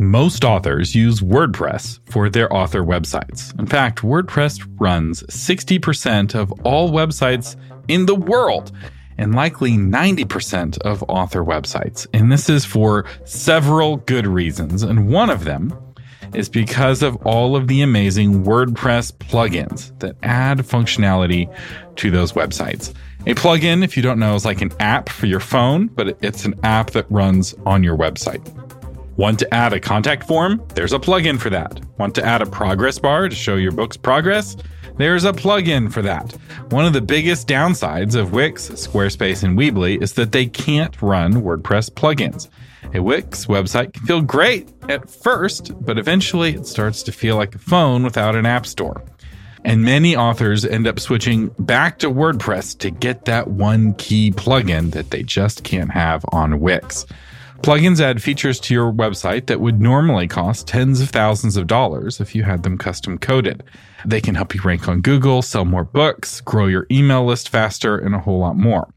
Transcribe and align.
Most 0.00 0.44
authors 0.44 0.94
use 0.94 1.20
WordPress 1.20 1.98
for 2.08 2.30
their 2.30 2.52
author 2.54 2.84
websites. 2.84 3.58
In 3.58 3.66
fact, 3.66 4.02
WordPress 4.02 4.64
runs 4.78 5.24
60% 5.24 6.36
of 6.36 6.52
all 6.64 6.90
websites 6.90 7.56
in 7.88 8.06
the 8.06 8.14
world 8.14 8.70
and 9.18 9.34
likely 9.34 9.72
90% 9.72 10.78
of 10.82 11.02
author 11.08 11.42
websites. 11.42 12.06
And 12.14 12.30
this 12.30 12.48
is 12.48 12.64
for 12.64 13.06
several 13.24 13.96
good 13.96 14.28
reasons. 14.28 14.84
And 14.84 15.08
one 15.08 15.30
of 15.30 15.42
them 15.42 15.76
is 16.32 16.48
because 16.48 17.02
of 17.02 17.16
all 17.26 17.56
of 17.56 17.66
the 17.66 17.82
amazing 17.82 18.44
WordPress 18.44 19.12
plugins 19.14 19.98
that 19.98 20.14
add 20.22 20.58
functionality 20.58 21.52
to 21.96 22.12
those 22.12 22.34
websites. 22.34 22.94
A 23.26 23.34
plugin, 23.34 23.82
if 23.82 23.96
you 23.96 24.02
don't 24.04 24.20
know, 24.20 24.36
is 24.36 24.44
like 24.44 24.62
an 24.62 24.70
app 24.78 25.08
for 25.08 25.26
your 25.26 25.40
phone, 25.40 25.88
but 25.88 26.16
it's 26.22 26.44
an 26.44 26.54
app 26.62 26.92
that 26.92 27.10
runs 27.10 27.52
on 27.66 27.82
your 27.82 27.96
website. 27.96 28.46
Want 29.18 29.40
to 29.40 29.52
add 29.52 29.72
a 29.72 29.80
contact 29.80 30.28
form? 30.28 30.64
There's 30.76 30.92
a 30.92 30.98
plugin 31.00 31.40
for 31.40 31.50
that. 31.50 31.80
Want 31.98 32.14
to 32.14 32.24
add 32.24 32.40
a 32.40 32.46
progress 32.46 33.00
bar 33.00 33.28
to 33.28 33.34
show 33.34 33.56
your 33.56 33.72
book's 33.72 33.96
progress? 33.96 34.56
There's 34.96 35.24
a 35.24 35.32
plugin 35.32 35.92
for 35.92 36.02
that. 36.02 36.30
One 36.70 36.86
of 36.86 36.92
the 36.92 37.00
biggest 37.00 37.48
downsides 37.48 38.14
of 38.14 38.32
Wix, 38.32 38.68
Squarespace, 38.68 39.42
and 39.42 39.58
Weebly 39.58 40.00
is 40.00 40.12
that 40.12 40.30
they 40.30 40.46
can't 40.46 41.02
run 41.02 41.42
WordPress 41.42 41.90
plugins. 41.90 42.48
A 42.94 43.02
Wix 43.02 43.46
website 43.46 43.92
can 43.92 44.06
feel 44.06 44.22
great 44.22 44.72
at 44.88 45.10
first, 45.10 45.72
but 45.84 45.98
eventually 45.98 46.54
it 46.54 46.68
starts 46.68 47.02
to 47.02 47.10
feel 47.10 47.34
like 47.34 47.56
a 47.56 47.58
phone 47.58 48.04
without 48.04 48.36
an 48.36 48.46
app 48.46 48.66
store. 48.66 49.02
And 49.64 49.82
many 49.82 50.14
authors 50.14 50.64
end 50.64 50.86
up 50.86 51.00
switching 51.00 51.48
back 51.58 51.98
to 51.98 52.08
WordPress 52.08 52.78
to 52.78 52.90
get 52.92 53.24
that 53.24 53.48
one 53.48 53.94
key 53.94 54.30
plugin 54.30 54.92
that 54.92 55.10
they 55.10 55.24
just 55.24 55.64
can't 55.64 55.90
have 55.90 56.24
on 56.30 56.60
Wix. 56.60 57.04
Plugins 57.62 58.00
add 58.00 58.22
features 58.22 58.60
to 58.60 58.74
your 58.74 58.92
website 58.92 59.46
that 59.46 59.60
would 59.60 59.80
normally 59.80 60.28
cost 60.28 60.68
tens 60.68 61.00
of 61.00 61.10
thousands 61.10 61.56
of 61.56 61.66
dollars 61.66 62.20
if 62.20 62.34
you 62.34 62.44
had 62.44 62.62
them 62.62 62.78
custom 62.78 63.18
coded. 63.18 63.64
They 64.06 64.20
can 64.20 64.36
help 64.36 64.54
you 64.54 64.62
rank 64.62 64.88
on 64.88 65.00
Google, 65.00 65.42
sell 65.42 65.64
more 65.64 65.84
books, 65.84 66.40
grow 66.40 66.66
your 66.66 66.86
email 66.90 67.24
list 67.24 67.48
faster, 67.48 67.98
and 67.98 68.14
a 68.14 68.20
whole 68.20 68.38
lot 68.38 68.56
more. 68.56 68.88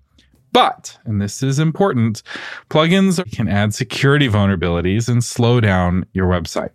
But, 0.54 0.98
and 1.06 1.22
this 1.22 1.42
is 1.42 1.60
important, 1.60 2.22
plugins 2.70 3.24
can 3.32 3.48
add 3.48 3.74
security 3.74 4.30
vulnerabilities 4.30 5.10
and 5.10 5.24
slow 5.24 5.60
down 5.60 6.06
your 6.14 6.28
website. 6.28 6.72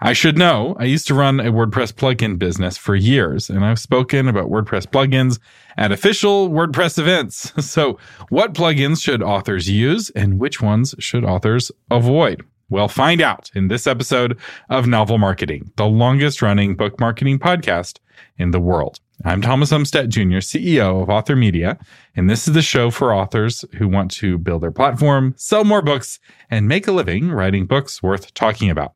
I 0.00 0.12
should 0.12 0.38
know, 0.38 0.76
I 0.78 0.84
used 0.84 1.06
to 1.08 1.14
run 1.14 1.40
a 1.40 1.52
WordPress 1.52 1.92
plugin 1.92 2.38
business 2.38 2.76
for 2.76 2.94
years, 2.94 3.50
and 3.50 3.64
I've 3.64 3.78
spoken 3.78 4.28
about 4.28 4.50
WordPress 4.50 4.86
plugins 4.86 5.38
at 5.76 5.92
official 5.92 6.48
WordPress 6.50 6.98
events. 6.98 7.52
So, 7.66 7.98
what 8.28 8.54
plugins 8.54 9.02
should 9.02 9.22
authors 9.22 9.68
use, 9.68 10.10
and 10.10 10.38
which 10.38 10.62
ones 10.62 10.94
should 10.98 11.24
authors 11.24 11.70
avoid? 11.90 12.42
Well, 12.68 12.88
find 12.88 13.20
out 13.20 13.50
in 13.54 13.68
this 13.68 13.86
episode 13.86 14.38
of 14.70 14.86
Novel 14.86 15.18
Marketing, 15.18 15.70
the 15.76 15.86
longest 15.86 16.42
running 16.42 16.74
book 16.74 16.98
marketing 16.98 17.38
podcast 17.38 17.98
in 18.38 18.50
the 18.50 18.60
world. 18.60 19.00
I'm 19.24 19.40
Thomas 19.40 19.72
Umstattd 19.72 20.08
Jr., 20.08 20.38
CEO 20.38 21.02
of 21.02 21.08
Author 21.08 21.36
Media, 21.36 21.78
and 22.14 22.28
this 22.28 22.46
is 22.46 22.54
the 22.54 22.62
show 22.62 22.90
for 22.90 23.14
authors 23.14 23.64
who 23.78 23.88
want 23.88 24.10
to 24.12 24.36
build 24.36 24.62
their 24.62 24.70
platform, 24.70 25.34
sell 25.36 25.64
more 25.64 25.80
books, 25.80 26.18
and 26.50 26.68
make 26.68 26.86
a 26.86 26.92
living 26.92 27.30
writing 27.30 27.66
books 27.66 28.02
worth 28.02 28.34
talking 28.34 28.68
about. 28.68 28.94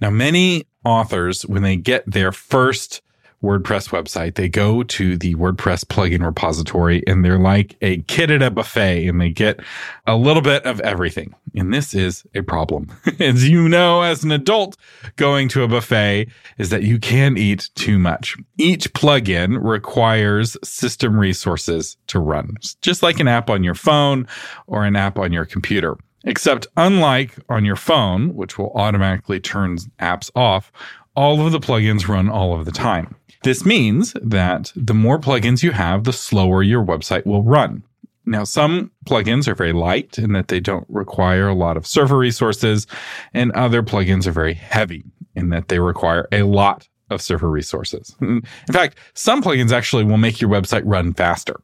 Now, 0.00 0.10
many 0.10 0.64
authors, 0.84 1.42
when 1.42 1.62
they 1.62 1.76
get 1.76 2.10
their 2.10 2.32
first 2.32 3.02
WordPress 3.42 3.90
website, 3.90 4.34
they 4.34 4.48
go 4.48 4.82
to 4.82 5.16
the 5.16 5.34
WordPress 5.36 5.84
plugin 5.84 6.24
repository 6.24 7.04
and 7.06 7.24
they're 7.24 7.38
like 7.38 7.76
a 7.82 7.98
kid 8.02 8.30
at 8.32 8.42
a 8.42 8.50
buffet 8.50 9.06
and 9.06 9.20
they 9.20 9.30
get 9.30 9.60
a 10.06 10.16
little 10.16 10.42
bit 10.42 10.64
of 10.66 10.80
everything. 10.80 11.34
And 11.54 11.72
this 11.72 11.94
is 11.94 12.24
a 12.34 12.42
problem. 12.42 12.88
as 13.20 13.48
you 13.48 13.68
know, 13.68 14.02
as 14.02 14.24
an 14.24 14.32
adult 14.32 14.76
going 15.16 15.48
to 15.50 15.62
a 15.62 15.68
buffet 15.68 16.28
is 16.58 16.70
that 16.70 16.82
you 16.82 16.98
can 16.98 17.38
eat 17.38 17.70
too 17.76 17.98
much. 17.98 18.36
Each 18.58 18.92
plugin 18.92 19.58
requires 19.60 20.56
system 20.64 21.18
resources 21.18 21.96
to 22.08 22.18
run, 22.18 22.56
just 22.82 23.04
like 23.04 23.20
an 23.20 23.28
app 23.28 23.50
on 23.50 23.62
your 23.62 23.74
phone 23.76 24.26
or 24.66 24.84
an 24.84 24.96
app 24.96 25.16
on 25.16 25.32
your 25.32 25.44
computer. 25.44 25.96
Except, 26.24 26.66
unlike 26.76 27.36
on 27.48 27.64
your 27.64 27.76
phone, 27.76 28.34
which 28.34 28.58
will 28.58 28.72
automatically 28.74 29.40
turn 29.40 29.78
apps 30.00 30.30
off, 30.34 30.72
all 31.14 31.44
of 31.44 31.52
the 31.52 31.60
plugins 31.60 32.08
run 32.08 32.28
all 32.28 32.58
of 32.58 32.64
the 32.64 32.72
time. 32.72 33.14
This 33.44 33.64
means 33.64 34.14
that 34.22 34.72
the 34.74 34.94
more 34.94 35.18
plugins 35.18 35.62
you 35.62 35.70
have, 35.70 36.04
the 36.04 36.12
slower 36.12 36.62
your 36.62 36.84
website 36.84 37.24
will 37.24 37.42
run. 37.44 37.82
Now, 38.26 38.44
some 38.44 38.90
plugins 39.06 39.48
are 39.48 39.54
very 39.54 39.72
light 39.72 40.18
in 40.18 40.32
that 40.32 40.48
they 40.48 40.60
don't 40.60 40.86
require 40.88 41.48
a 41.48 41.54
lot 41.54 41.76
of 41.76 41.86
server 41.86 42.18
resources, 42.18 42.86
and 43.32 43.52
other 43.52 43.82
plugins 43.82 44.26
are 44.26 44.32
very 44.32 44.54
heavy 44.54 45.04
in 45.34 45.48
that 45.50 45.68
they 45.68 45.78
require 45.78 46.28
a 46.30 46.42
lot 46.42 46.86
of 47.10 47.22
server 47.22 47.48
resources. 47.48 48.14
In 48.20 48.42
fact, 48.70 48.98
some 49.14 49.42
plugins 49.42 49.72
actually 49.72 50.04
will 50.04 50.18
make 50.18 50.40
your 50.40 50.50
website 50.50 50.82
run 50.84 51.14
faster. 51.14 51.56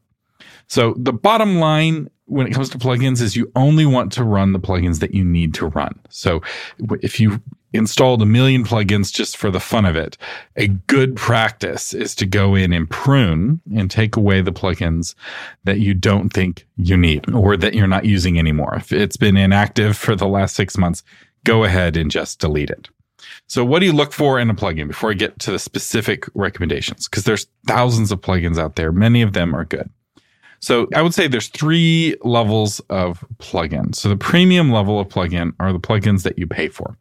So 0.69 0.94
the 0.97 1.12
bottom 1.12 1.56
line 1.56 2.09
when 2.26 2.46
it 2.46 2.52
comes 2.52 2.70
to 2.70 2.78
plugins 2.78 3.20
is 3.20 3.36
you 3.36 3.50
only 3.54 3.86
want 3.86 4.12
to 4.12 4.24
run 4.24 4.52
the 4.52 4.60
plugins 4.60 5.00
that 5.00 5.14
you 5.14 5.24
need 5.24 5.54
to 5.54 5.66
run. 5.66 5.98
So 6.08 6.42
if 7.02 7.20
you 7.20 7.42
installed 7.72 8.22
a 8.22 8.26
million 8.26 8.64
plugins 8.64 9.12
just 9.12 9.36
for 9.36 9.50
the 9.50 9.60
fun 9.60 9.84
of 9.84 9.96
it, 9.96 10.16
a 10.56 10.68
good 10.68 11.16
practice 11.16 11.92
is 11.92 12.14
to 12.14 12.26
go 12.26 12.54
in 12.54 12.72
and 12.72 12.88
prune 12.88 13.60
and 13.74 13.90
take 13.90 14.16
away 14.16 14.40
the 14.40 14.52
plugins 14.52 15.14
that 15.64 15.80
you 15.80 15.92
don't 15.92 16.30
think 16.30 16.66
you 16.76 16.96
need 16.96 17.28
or 17.34 17.56
that 17.56 17.74
you're 17.74 17.86
not 17.86 18.04
using 18.04 18.38
anymore. 18.38 18.74
If 18.76 18.92
it's 18.92 19.16
been 19.16 19.36
inactive 19.36 19.96
for 19.96 20.14
the 20.14 20.28
last 20.28 20.54
six 20.54 20.78
months, 20.78 21.02
go 21.44 21.64
ahead 21.64 21.96
and 21.96 22.10
just 22.10 22.38
delete 22.38 22.70
it. 22.70 22.88
So 23.48 23.64
what 23.64 23.80
do 23.80 23.86
you 23.86 23.92
look 23.92 24.12
for 24.12 24.38
in 24.38 24.50
a 24.50 24.54
plugin 24.54 24.86
before 24.86 25.10
I 25.10 25.14
get 25.14 25.38
to 25.40 25.50
the 25.50 25.58
specific 25.58 26.26
recommendations? 26.34 27.08
Because 27.08 27.24
there's 27.24 27.46
thousands 27.66 28.12
of 28.12 28.20
plugins 28.20 28.58
out 28.58 28.76
there. 28.76 28.92
Many 28.92 29.20
of 29.20 29.32
them 29.32 29.54
are 29.54 29.64
good. 29.64 29.90
So 30.64 30.88
I 30.94 31.02
would 31.02 31.12
say 31.12 31.28
there's 31.28 31.48
three 31.48 32.16
levels 32.22 32.80
of 32.88 33.22
plugin. 33.36 33.94
So 33.94 34.08
the 34.08 34.16
premium 34.16 34.72
level 34.72 34.98
of 34.98 35.08
plugin 35.08 35.52
are 35.60 35.75
the 35.75 35.78
plugins 35.78 36.22
that 36.22 36.38
you 36.38 36.47
pay 36.47 36.69
for. 36.69 36.97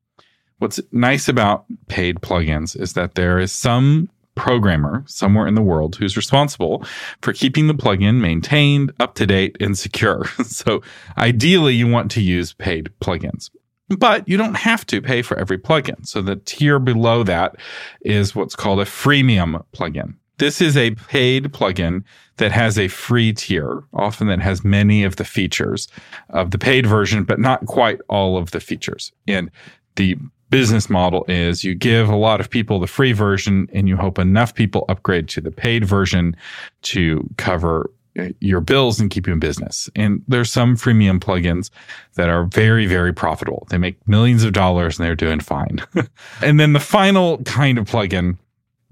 What's 0.60 0.82
nice 0.92 1.30
about 1.30 1.64
paid 1.88 2.18
plugins 2.18 2.80
is 2.80 2.92
that 2.94 3.16
there 3.16 3.40
is 3.40 3.54
some 3.54 4.10
programmer 4.36 5.04
somewhere 5.08 5.48
in 5.48 5.56
the 5.56 5.62
world 5.62 5.96
who's 5.96 6.18
responsible 6.18 6.86
for 7.22 7.32
keeping 7.32 7.68
the 7.68 7.74
plugin 7.74 8.20
maintained, 8.20 8.92
up 9.00 9.16
to 9.16 9.26
date, 9.26 9.56
and 9.62 9.78
secure. 9.78 10.26
so 10.46 10.82
ideally, 11.18 11.74
you 11.74 11.88
want 11.88 12.12
to 12.12 12.22
use 12.22 12.52
paid 12.52 12.90
plugins. 13.00 13.50
But 13.98 14.28
you 14.28 14.36
don't 14.36 14.56
have 14.56 14.86
to 14.88 15.02
pay 15.02 15.22
for 15.22 15.40
every 15.40 15.58
plugin. 15.58 16.06
So 16.06 16.22
the 16.22 16.36
tier 16.36 16.80
below 16.80 17.24
that 17.24 17.56
is 18.02 18.36
what's 18.36 18.58
called 18.58 18.82
a 18.82 18.86
freemium 18.86 19.64
plugin. 19.74 20.16
This 20.44 20.60
is 20.60 20.76
a 20.76 20.92
paid 20.92 21.54
plugin 21.54 22.04
that 22.36 22.52
has 22.52 22.78
a 22.78 22.90
free 22.90 23.32
tier, 23.32 23.82
often 23.94 24.28
that 24.28 24.42
has 24.42 24.62
many 24.62 25.06
of 25.06 25.16
the 25.16 25.24
features 25.24 25.88
of 26.32 26.52
the 26.52 26.58
paid 26.58 26.86
version, 26.86 27.24
but 27.24 27.40
not 27.40 27.66
quite 27.66 28.02
all 28.10 28.36
of 28.36 28.52
the 28.52 28.60
features. 28.60 29.14
And 29.26 29.50
the 29.96 30.18
business 30.50 30.90
model 30.90 31.24
is 31.30 31.64
you 31.64 31.76
give 31.76 32.10
a 32.10 32.18
lot 32.18 32.42
of 32.42 32.50
people 32.50 32.82
the 32.82 32.88
free 32.88 33.14
version 33.14 33.70
and 33.72 33.88
you 33.88 33.96
hope 33.96 34.20
enough 34.20 34.54
people 34.54 34.84
upgrade 34.90 35.30
to 35.30 35.40
the 35.40 35.50
paid 35.50 35.86
version 35.86 36.36
to 36.82 37.26
cover 37.38 37.90
uh, 38.20 38.28
your 38.42 38.60
bills 38.60 39.00
and 39.00 39.10
keep 39.10 39.26
you 39.26 39.32
in 39.32 39.40
business. 39.40 39.90
And 39.96 40.24
there's 40.28 40.52
some 40.52 40.76
freemium 40.76 41.22
plugins 41.22 41.70
that 42.16 42.28
are 42.28 42.44
very, 42.44 42.86
very 42.86 43.14
profitable. 43.14 43.66
They 43.70 43.78
make 43.78 44.06
millions 44.10 44.44
of 44.44 44.52
dollars 44.52 45.00
and 45.00 45.08
they're 45.08 45.16
doing 45.16 45.40
fine. 45.40 45.80
and 46.42 46.60
then 46.60 46.74
the 46.74 46.82
final 46.82 47.38
kind 47.44 47.78
of 47.78 47.86
plugin 47.90 48.38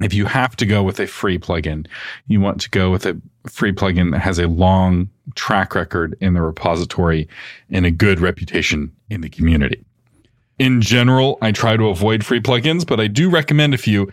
if 0.03 0.13
you 0.13 0.25
have 0.25 0.55
to 0.57 0.65
go 0.65 0.83
with 0.83 0.99
a 0.99 1.07
free 1.07 1.37
plugin, 1.37 1.87
you 2.27 2.41
want 2.41 2.61
to 2.61 2.69
go 2.69 2.91
with 2.91 3.05
a 3.05 3.19
free 3.47 3.71
plugin 3.71 4.11
that 4.11 4.19
has 4.19 4.39
a 4.39 4.47
long 4.47 5.09
track 5.35 5.75
record 5.75 6.17
in 6.21 6.33
the 6.33 6.41
repository 6.41 7.27
and 7.69 7.85
a 7.85 7.91
good 7.91 8.19
reputation 8.19 8.91
in 9.09 9.21
the 9.21 9.29
community. 9.29 9.83
In 10.59 10.81
general, 10.81 11.37
I 11.41 11.51
try 11.51 11.75
to 11.75 11.89
avoid 11.89 12.23
free 12.23 12.39
plugins, 12.39 12.85
but 12.85 12.99
I 12.99 13.07
do 13.07 13.29
recommend 13.29 13.73
a 13.73 13.77
few 13.77 14.11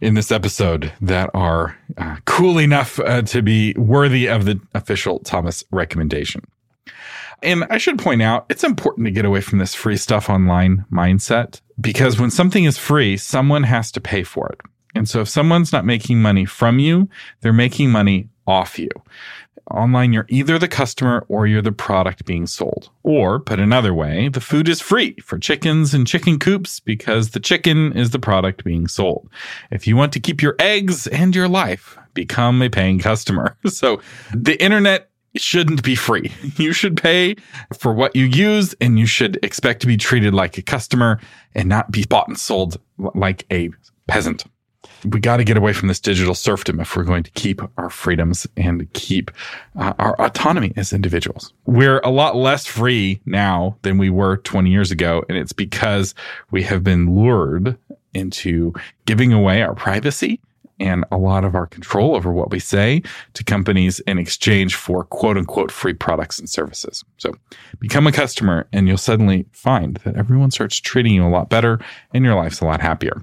in 0.00 0.14
this 0.14 0.30
episode 0.30 0.92
that 1.00 1.30
are 1.32 1.76
uh, 1.96 2.16
cool 2.26 2.58
enough 2.58 3.00
uh, 3.00 3.22
to 3.22 3.40
be 3.40 3.72
worthy 3.74 4.26
of 4.26 4.44
the 4.44 4.60
official 4.74 5.20
Thomas 5.20 5.64
recommendation. 5.70 6.42
And 7.42 7.64
I 7.70 7.78
should 7.78 7.98
point 7.98 8.22
out, 8.22 8.46
it's 8.48 8.64
important 8.64 9.06
to 9.06 9.10
get 9.10 9.24
away 9.24 9.40
from 9.40 9.58
this 9.58 9.74
free 9.74 9.96
stuff 9.96 10.28
online 10.30 10.84
mindset 10.90 11.60
because 11.80 12.18
when 12.18 12.30
something 12.30 12.64
is 12.64 12.78
free, 12.78 13.16
someone 13.16 13.62
has 13.62 13.92
to 13.92 14.00
pay 14.00 14.22
for 14.22 14.48
it. 14.48 14.60
And 14.96 15.08
so 15.08 15.20
if 15.20 15.28
someone's 15.28 15.72
not 15.72 15.84
making 15.84 16.20
money 16.20 16.44
from 16.44 16.78
you, 16.78 17.08
they're 17.40 17.52
making 17.52 17.90
money 17.90 18.28
off 18.46 18.78
you. 18.78 18.90
Online, 19.70 20.12
you're 20.12 20.26
either 20.28 20.58
the 20.60 20.68
customer 20.68 21.24
or 21.28 21.46
you're 21.46 21.60
the 21.60 21.72
product 21.72 22.24
being 22.24 22.46
sold. 22.46 22.88
Or, 23.02 23.40
put 23.40 23.58
another 23.58 23.92
way, 23.92 24.28
the 24.28 24.40
food 24.40 24.68
is 24.68 24.80
free 24.80 25.16
for 25.16 25.38
chickens 25.38 25.92
and 25.92 26.06
chicken 26.06 26.38
coops 26.38 26.78
because 26.78 27.30
the 27.30 27.40
chicken 27.40 27.92
is 27.92 28.10
the 28.10 28.20
product 28.20 28.62
being 28.62 28.86
sold. 28.86 29.28
If 29.72 29.88
you 29.88 29.96
want 29.96 30.12
to 30.12 30.20
keep 30.20 30.40
your 30.40 30.54
eggs 30.60 31.08
and 31.08 31.34
your 31.34 31.48
life, 31.48 31.98
become 32.14 32.62
a 32.62 32.70
paying 32.70 33.00
customer. 33.00 33.56
So 33.68 34.00
the 34.32 34.60
internet 34.62 35.10
shouldn't 35.36 35.82
be 35.82 35.96
free. 35.96 36.32
You 36.56 36.72
should 36.72 36.96
pay 36.96 37.36
for 37.76 37.92
what 37.92 38.14
you 38.16 38.24
use 38.24 38.74
and 38.80 38.98
you 38.98 39.06
should 39.06 39.38
expect 39.42 39.80
to 39.80 39.86
be 39.86 39.96
treated 39.96 40.32
like 40.32 40.56
a 40.56 40.62
customer 40.62 41.20
and 41.54 41.68
not 41.68 41.90
be 41.90 42.04
bought 42.04 42.28
and 42.28 42.38
sold 42.38 42.80
like 42.96 43.44
a 43.52 43.70
peasant. 44.06 44.44
We 45.04 45.20
got 45.20 45.36
to 45.36 45.44
get 45.44 45.56
away 45.56 45.72
from 45.72 45.88
this 45.88 46.00
digital 46.00 46.34
serfdom 46.34 46.80
if 46.80 46.96
we're 46.96 47.04
going 47.04 47.22
to 47.22 47.30
keep 47.32 47.60
our 47.78 47.90
freedoms 47.90 48.46
and 48.56 48.92
keep 48.92 49.30
uh, 49.78 49.94
our 49.98 50.20
autonomy 50.20 50.72
as 50.76 50.92
individuals. 50.92 51.52
We're 51.66 52.00
a 52.00 52.10
lot 52.10 52.36
less 52.36 52.66
free 52.66 53.20
now 53.24 53.76
than 53.82 53.98
we 53.98 54.10
were 54.10 54.38
20 54.38 54.70
years 54.70 54.90
ago. 54.90 55.24
And 55.28 55.38
it's 55.38 55.52
because 55.52 56.14
we 56.50 56.62
have 56.64 56.82
been 56.82 57.14
lured 57.14 57.78
into 58.14 58.72
giving 59.04 59.32
away 59.32 59.62
our 59.62 59.74
privacy 59.74 60.40
and 60.78 61.04
a 61.10 61.16
lot 61.16 61.44
of 61.44 61.54
our 61.54 61.66
control 61.66 62.14
over 62.14 62.32
what 62.32 62.50
we 62.50 62.58
say 62.58 63.02
to 63.34 63.44
companies 63.44 64.00
in 64.00 64.18
exchange 64.18 64.74
for 64.74 65.04
quote 65.04 65.36
unquote 65.36 65.70
free 65.70 65.94
products 65.94 66.38
and 66.38 66.48
services. 66.48 67.04
So 67.18 67.34
become 67.78 68.06
a 68.06 68.12
customer 68.12 68.66
and 68.72 68.88
you'll 68.88 68.98
suddenly 68.98 69.46
find 69.52 69.96
that 70.04 70.16
everyone 70.16 70.50
starts 70.50 70.76
treating 70.78 71.14
you 71.14 71.26
a 71.26 71.28
lot 71.28 71.48
better 71.48 71.80
and 72.12 72.24
your 72.24 72.34
life's 72.34 72.60
a 72.60 72.66
lot 72.66 72.80
happier. 72.80 73.22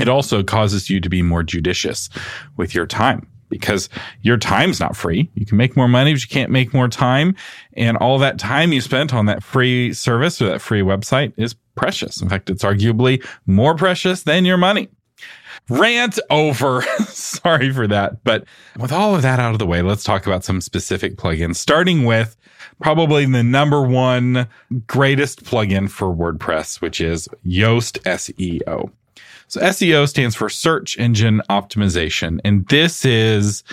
It 0.00 0.08
also 0.08 0.42
causes 0.42 0.90
you 0.90 1.00
to 1.00 1.08
be 1.08 1.22
more 1.22 1.42
judicious 1.42 2.08
with 2.56 2.74
your 2.74 2.86
time 2.86 3.26
because 3.50 3.88
your 4.22 4.36
time's 4.38 4.80
not 4.80 4.96
free. 4.96 5.28
You 5.34 5.44
can 5.44 5.58
make 5.58 5.76
more 5.76 5.88
money, 5.88 6.14
but 6.14 6.22
you 6.22 6.28
can't 6.28 6.50
make 6.50 6.72
more 6.72 6.88
time. 6.88 7.34
And 7.74 7.96
all 7.98 8.18
that 8.18 8.38
time 8.38 8.72
you 8.72 8.80
spent 8.80 9.12
on 9.12 9.26
that 9.26 9.42
free 9.42 9.92
service 9.92 10.40
or 10.40 10.46
that 10.46 10.62
free 10.62 10.82
website 10.82 11.32
is 11.36 11.54
precious. 11.74 12.22
In 12.22 12.28
fact, 12.28 12.48
it's 12.48 12.64
arguably 12.64 13.24
more 13.46 13.74
precious 13.74 14.22
than 14.22 14.44
your 14.44 14.56
money. 14.56 14.88
Rant 15.68 16.18
over. 16.30 16.82
Sorry 17.08 17.72
for 17.72 17.86
that. 17.86 18.24
But 18.24 18.44
with 18.78 18.92
all 18.92 19.14
of 19.14 19.22
that 19.22 19.38
out 19.38 19.52
of 19.52 19.58
the 19.58 19.66
way, 19.66 19.82
let's 19.82 20.04
talk 20.04 20.26
about 20.26 20.44
some 20.44 20.60
specific 20.60 21.16
plugins, 21.16 21.56
starting 21.56 22.04
with 22.04 22.36
probably 22.80 23.26
the 23.26 23.42
number 23.42 23.82
one 23.82 24.48
greatest 24.86 25.44
plugin 25.44 25.90
for 25.90 26.08
WordPress, 26.08 26.80
which 26.80 27.00
is 27.00 27.28
Yoast 27.46 28.00
SEO. 28.02 28.90
So 29.50 29.60
SEO 29.62 30.08
stands 30.08 30.36
for 30.36 30.48
search 30.48 30.96
engine 30.96 31.42
optimization. 31.50 32.38
And 32.44 32.68
this 32.68 33.04
is 33.04 33.64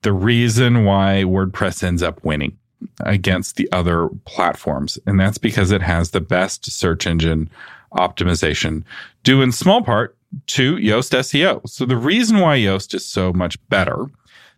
the 0.00 0.14
reason 0.14 0.86
why 0.86 1.24
WordPress 1.26 1.82
ends 1.82 2.02
up 2.02 2.24
winning 2.24 2.56
against 3.00 3.56
the 3.56 3.70
other 3.70 4.08
platforms. 4.24 4.98
And 5.06 5.20
that's 5.20 5.36
because 5.36 5.72
it 5.72 5.82
has 5.82 6.12
the 6.12 6.22
best 6.22 6.64
search 6.70 7.06
engine 7.06 7.50
optimization 7.92 8.84
due 9.24 9.42
in 9.42 9.52
small 9.52 9.82
part 9.82 10.16
to 10.46 10.76
Yoast 10.76 11.12
SEO. 11.12 11.68
So 11.68 11.84
the 11.84 11.98
reason 11.98 12.40
why 12.40 12.56
Yoast 12.56 12.94
is 12.94 13.04
so 13.04 13.34
much 13.34 13.58
better 13.68 14.06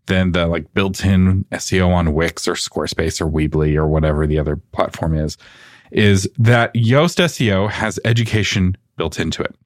than 0.07 0.31
the 0.31 0.47
like 0.47 0.73
built-in 0.75 1.45
SEO 1.51 1.89
on 1.89 2.15
Wix 2.15 2.47
or 2.47 2.55
Squarespace 2.55 3.21
or 3.21 3.29
Weebly 3.29 3.75
or 3.75 3.89
whatever 3.89 4.29
the 4.29 4.39
other 4.39 4.55
platform 4.71 5.17
is, 5.17 5.37
is 5.91 6.31
that 6.39 6.73
Yoast 6.75 7.19
SEO 7.19 7.69
has 7.69 7.99
education 8.05 8.77
built 8.97 9.19
into 9.19 9.43
it. 9.43 9.57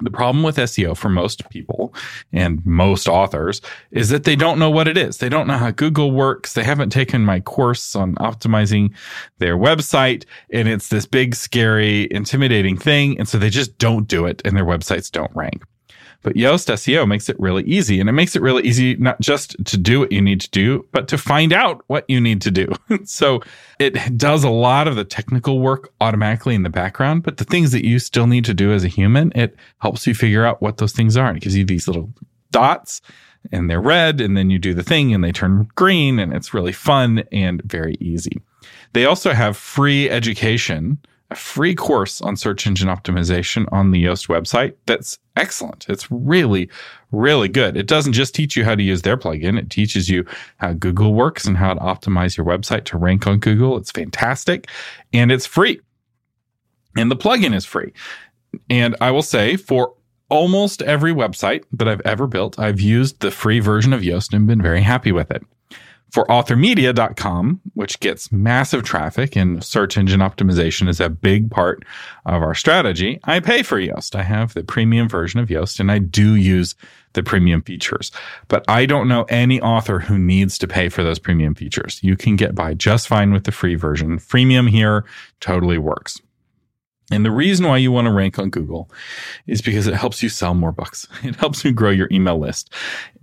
The 0.00 0.10
problem 0.10 0.44
with 0.44 0.56
SEO 0.56 0.96
for 0.96 1.08
most 1.08 1.48
people 1.50 1.92
and 2.32 2.64
most 2.64 3.08
authors 3.08 3.60
is 3.90 4.10
that 4.10 4.24
they 4.24 4.36
don't 4.36 4.58
know 4.58 4.70
what 4.70 4.86
it 4.86 4.96
is. 4.96 5.18
They 5.18 5.28
don't 5.28 5.48
know 5.48 5.58
how 5.58 5.72
Google 5.72 6.12
works. 6.12 6.52
They 6.52 6.62
haven't 6.62 6.90
taken 6.90 7.24
my 7.24 7.40
course 7.40 7.96
on 7.96 8.14
optimizing 8.16 8.94
their 9.38 9.56
website. 9.56 10.24
And 10.50 10.68
it's 10.68 10.88
this 10.88 11.06
big, 11.06 11.34
scary, 11.34 12.06
intimidating 12.12 12.76
thing. 12.76 13.18
And 13.18 13.28
so 13.28 13.38
they 13.38 13.50
just 13.50 13.76
don't 13.78 14.06
do 14.06 14.26
it 14.26 14.40
and 14.44 14.56
their 14.56 14.64
websites 14.64 15.10
don't 15.10 15.34
rank. 15.34 15.64
But 16.22 16.34
Yoast 16.34 16.72
SEO 16.72 17.06
makes 17.06 17.28
it 17.28 17.38
really 17.38 17.62
easy. 17.64 18.00
And 18.00 18.08
it 18.08 18.12
makes 18.12 18.34
it 18.34 18.42
really 18.42 18.64
easy 18.64 18.96
not 18.96 19.20
just 19.20 19.64
to 19.64 19.76
do 19.76 20.00
what 20.00 20.10
you 20.10 20.20
need 20.20 20.40
to 20.40 20.50
do, 20.50 20.86
but 20.92 21.06
to 21.08 21.18
find 21.18 21.52
out 21.52 21.82
what 21.86 22.04
you 22.08 22.20
need 22.20 22.42
to 22.42 22.50
do. 22.50 22.72
so 23.04 23.40
it 23.78 24.18
does 24.18 24.42
a 24.42 24.50
lot 24.50 24.88
of 24.88 24.96
the 24.96 25.04
technical 25.04 25.60
work 25.60 25.92
automatically 26.00 26.54
in 26.54 26.64
the 26.64 26.70
background, 26.70 27.22
but 27.22 27.36
the 27.36 27.44
things 27.44 27.70
that 27.72 27.86
you 27.86 27.98
still 27.98 28.26
need 28.26 28.44
to 28.46 28.54
do 28.54 28.72
as 28.72 28.84
a 28.84 28.88
human, 28.88 29.32
it 29.34 29.56
helps 29.78 30.06
you 30.06 30.14
figure 30.14 30.44
out 30.44 30.60
what 30.60 30.78
those 30.78 30.92
things 30.92 31.16
are. 31.16 31.28
And 31.28 31.36
it 31.36 31.42
gives 31.42 31.56
you 31.56 31.64
these 31.64 31.86
little 31.86 32.12
dots 32.50 33.00
and 33.52 33.70
they're 33.70 33.80
red 33.80 34.20
and 34.20 34.36
then 34.36 34.50
you 34.50 34.58
do 34.58 34.74
the 34.74 34.82
thing 34.82 35.14
and 35.14 35.22
they 35.22 35.32
turn 35.32 35.68
green 35.74 36.18
and 36.18 36.32
it's 36.32 36.52
really 36.52 36.72
fun 36.72 37.22
and 37.30 37.62
very 37.62 37.96
easy. 38.00 38.42
They 38.92 39.04
also 39.04 39.32
have 39.32 39.56
free 39.56 40.10
education 40.10 40.98
a 41.30 41.34
free 41.34 41.74
course 41.74 42.20
on 42.20 42.36
search 42.36 42.66
engine 42.66 42.88
optimization 42.88 43.66
on 43.70 43.90
the 43.90 44.02
Yoast 44.02 44.28
website 44.28 44.74
that's 44.86 45.18
excellent. 45.36 45.86
It's 45.88 46.10
really, 46.10 46.70
really 47.12 47.48
good. 47.48 47.76
It 47.76 47.86
doesn't 47.86 48.14
just 48.14 48.34
teach 48.34 48.56
you 48.56 48.64
how 48.64 48.74
to 48.74 48.82
use 48.82 49.02
their 49.02 49.16
plugin, 49.16 49.58
it 49.58 49.70
teaches 49.70 50.08
you 50.08 50.24
how 50.56 50.72
Google 50.72 51.12
works 51.12 51.46
and 51.46 51.56
how 51.56 51.74
to 51.74 51.80
optimize 51.80 52.36
your 52.36 52.46
website 52.46 52.84
to 52.84 52.98
rank 52.98 53.26
on 53.26 53.38
Google. 53.38 53.76
It's 53.76 53.90
fantastic 53.90 54.68
and 55.12 55.30
it's 55.30 55.46
free. 55.46 55.80
And 56.96 57.10
the 57.10 57.16
plugin 57.16 57.54
is 57.54 57.66
free. 57.66 57.92
And 58.70 58.96
I 59.00 59.10
will 59.10 59.22
say 59.22 59.56
for 59.56 59.94
almost 60.30 60.82
every 60.82 61.12
website 61.12 61.64
that 61.72 61.88
I've 61.88 62.02
ever 62.02 62.26
built, 62.26 62.58
I've 62.58 62.80
used 62.80 63.20
the 63.20 63.30
free 63.30 63.60
version 63.60 63.92
of 63.92 64.00
Yoast 64.00 64.32
and 64.32 64.46
been 64.46 64.62
very 64.62 64.82
happy 64.82 65.12
with 65.12 65.30
it. 65.30 65.42
For 66.10 66.24
authormedia.com, 66.26 67.60
which 67.74 68.00
gets 68.00 68.32
massive 68.32 68.82
traffic 68.82 69.36
and 69.36 69.62
search 69.62 69.98
engine 69.98 70.20
optimization 70.20 70.88
is 70.88 71.00
a 71.00 71.10
big 71.10 71.50
part 71.50 71.84
of 72.24 72.42
our 72.42 72.54
strategy, 72.54 73.20
I 73.24 73.40
pay 73.40 73.62
for 73.62 73.78
Yoast. 73.78 74.14
I 74.14 74.22
have 74.22 74.54
the 74.54 74.64
premium 74.64 75.08
version 75.08 75.38
of 75.38 75.48
Yoast 75.48 75.80
and 75.80 75.92
I 75.92 75.98
do 75.98 76.34
use 76.34 76.74
the 77.12 77.22
premium 77.22 77.62
features. 77.62 78.10
But 78.48 78.64
I 78.68 78.86
don't 78.86 79.08
know 79.08 79.24
any 79.24 79.60
author 79.60 79.98
who 79.98 80.18
needs 80.18 80.56
to 80.58 80.68
pay 80.68 80.88
for 80.88 81.02
those 81.02 81.18
premium 81.18 81.54
features. 81.54 82.00
You 82.02 82.16
can 82.16 82.36
get 82.36 82.54
by 82.54 82.74
just 82.74 83.08
fine 83.08 83.32
with 83.32 83.44
the 83.44 83.52
free 83.52 83.74
version. 83.74 84.18
Freemium 84.18 84.68
here 84.68 85.04
totally 85.40 85.78
works. 85.78 86.20
And 87.10 87.24
the 87.24 87.30
reason 87.30 87.66
why 87.66 87.78
you 87.78 87.90
want 87.90 88.04
to 88.04 88.12
rank 88.12 88.38
on 88.38 88.50
Google 88.50 88.90
is 89.46 89.62
because 89.62 89.86
it 89.86 89.94
helps 89.94 90.22
you 90.22 90.28
sell 90.28 90.54
more 90.54 90.72
books. 90.72 91.06
It 91.22 91.36
helps 91.36 91.64
you 91.64 91.72
grow 91.72 91.90
your 91.90 92.08
email 92.10 92.38
list 92.38 92.72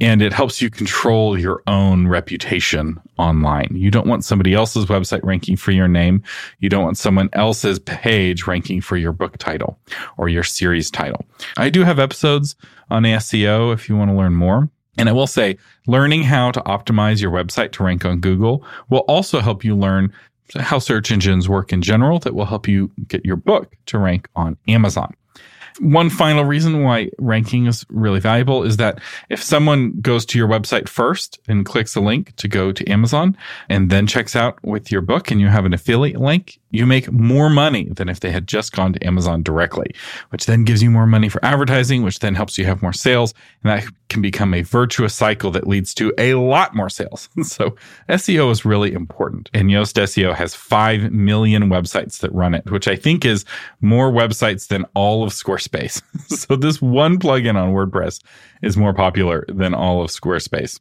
and 0.01 0.21
it 0.21 0.33
helps 0.33 0.61
you 0.61 0.69
control 0.69 1.37
your 1.37 1.63
own 1.67 2.07
reputation 2.07 2.99
online. 3.17 3.69
You 3.73 3.89
don't 3.89 4.07
want 4.07 4.25
somebody 4.25 4.53
else's 4.53 4.85
website 4.85 5.23
ranking 5.23 5.55
for 5.55 5.71
your 5.71 5.87
name. 5.87 6.23
You 6.59 6.69
don't 6.69 6.83
want 6.83 6.97
someone 6.97 7.29
else's 7.33 7.79
page 7.79 8.47
ranking 8.47 8.81
for 8.81 8.97
your 8.97 9.11
book 9.11 9.37
title 9.37 9.79
or 10.17 10.29
your 10.29 10.43
series 10.43 10.91
title. 10.91 11.25
I 11.57 11.69
do 11.69 11.83
have 11.83 11.99
episodes 11.99 12.55
on 12.89 13.03
SEO 13.03 13.73
if 13.73 13.89
you 13.89 13.95
want 13.95 14.11
to 14.11 14.17
learn 14.17 14.33
more. 14.33 14.69
And 14.97 15.09
I 15.09 15.11
will 15.11 15.27
say, 15.27 15.57
learning 15.87 16.23
how 16.23 16.51
to 16.51 16.61
optimize 16.61 17.21
your 17.21 17.31
website 17.31 17.71
to 17.73 17.83
rank 17.83 18.05
on 18.05 18.19
Google 18.19 18.65
will 18.89 18.99
also 19.07 19.39
help 19.41 19.63
you 19.63 19.75
learn 19.75 20.13
how 20.59 20.79
search 20.79 21.11
engines 21.11 21.49
work 21.49 21.73
in 21.73 21.81
general 21.81 22.19
that 22.19 22.35
will 22.35 22.45
help 22.45 22.67
you 22.67 22.91
get 23.07 23.25
your 23.25 23.35
book 23.35 23.75
to 23.87 23.97
rank 23.97 24.27
on 24.35 24.57
Amazon. 24.67 25.15
One 25.79 26.09
final 26.09 26.45
reason 26.45 26.83
why 26.83 27.09
ranking 27.19 27.65
is 27.65 27.85
really 27.89 28.21
valuable 28.21 28.63
is 28.63 28.77
that 28.77 29.01
if 29.29 29.43
someone 29.43 29.99
goes 29.99 30.25
to 30.27 30.37
your 30.37 30.47
website 30.47 30.87
first 30.87 31.37
and 31.49 31.65
clicks 31.65 31.97
a 31.97 31.99
link 31.99 32.33
to 32.37 32.47
go 32.47 32.71
to 32.71 32.89
Amazon 32.89 33.35
and 33.67 33.89
then 33.89 34.07
checks 34.07 34.37
out 34.37 34.63
with 34.63 34.89
your 34.89 35.01
book 35.01 35.31
and 35.31 35.41
you 35.41 35.47
have 35.47 35.65
an 35.65 35.73
affiliate 35.73 36.21
link, 36.21 36.59
you 36.75 36.85
make 36.85 37.11
more 37.11 37.49
money 37.49 37.89
than 37.89 38.09
if 38.09 38.19
they 38.19 38.31
had 38.31 38.47
just 38.47 38.71
gone 38.71 38.93
to 38.93 39.05
Amazon 39.05 39.43
directly, 39.43 39.91
which 40.29 40.45
then 40.45 40.63
gives 40.63 40.83
you 40.83 40.89
more 40.89 41.07
money 41.07 41.29
for 41.29 41.43
advertising, 41.43 42.03
which 42.03 42.19
then 42.19 42.35
helps 42.35 42.57
you 42.57 42.65
have 42.65 42.81
more 42.81 42.93
sales. 42.93 43.33
And 43.63 43.71
that 43.71 43.87
can 44.09 44.21
become 44.21 44.53
a 44.53 44.61
virtuous 44.61 45.13
cycle 45.13 45.51
that 45.51 45.67
leads 45.67 45.93
to 45.95 46.13
a 46.17 46.35
lot 46.35 46.75
more 46.75 46.89
sales. 46.89 47.29
so 47.43 47.75
SEO 48.09 48.51
is 48.51 48.65
really 48.65 48.93
important. 48.93 49.49
And 49.53 49.69
Yoast 49.69 50.01
SEO 50.01 50.35
has 50.35 50.55
5 50.55 51.11
million 51.11 51.63
websites 51.63 52.19
that 52.19 52.33
run 52.33 52.53
it, 52.53 52.69
which 52.71 52.87
I 52.87 52.95
think 52.95 53.25
is 53.25 53.45
more 53.81 54.11
websites 54.11 54.67
than 54.67 54.85
all 54.93 55.23
of 55.23 55.31
Squarespace. 55.31 56.01
so 56.27 56.55
this 56.55 56.81
one 56.81 57.17
plugin 57.17 57.55
on 57.55 57.73
WordPress 57.73 58.21
is 58.61 58.77
more 58.77 58.93
popular 58.93 59.45
than 59.47 59.73
all 59.73 60.01
of 60.01 60.09
Squarespace. 60.09 60.79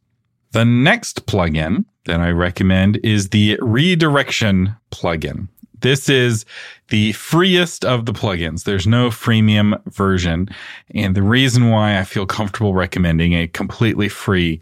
The 0.53 0.65
next 0.65 1.27
plugin 1.27 1.85
that 2.05 2.21
I 2.21 2.31
recommend 2.31 3.01
is 3.03 3.31
the 3.31 3.59
redirection 3.61 4.77
plugin. 4.93 5.49
This 5.81 6.09
is 6.09 6.45
the 6.89 7.13
freest 7.13 7.85
of 7.85 8.07
the 8.07 8.13
plugins. 8.13 8.65
There's 8.65 8.87
no 8.87 9.11
freemium 9.11 9.81
version. 9.93 10.49
And 10.95 11.15
the 11.15 11.23
reason 11.23 11.71
why 11.71 11.99
I 11.99 12.05
feel 12.05 12.27
comfortable 12.27 12.75
recommending 12.75 13.33
a 13.35 13.49
completely 13.49 14.09
free 14.09 14.61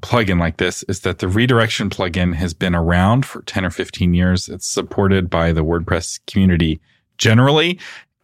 plugin 0.00 0.40
like 0.40 0.56
this 0.56 0.82
is 0.84 1.00
that 1.00 1.18
the 1.18 1.28
redirection 1.28 1.90
plugin 1.90 2.34
has 2.34 2.54
been 2.54 2.74
around 2.74 3.26
for 3.26 3.42
10 3.42 3.64
or 3.64 3.70
15 3.70 4.14
years. 4.14 4.48
It's 4.48 4.66
supported 4.66 5.28
by 5.28 5.52
the 5.52 5.64
WordPress 5.64 6.20
community 6.26 6.80
generally, 7.18 7.78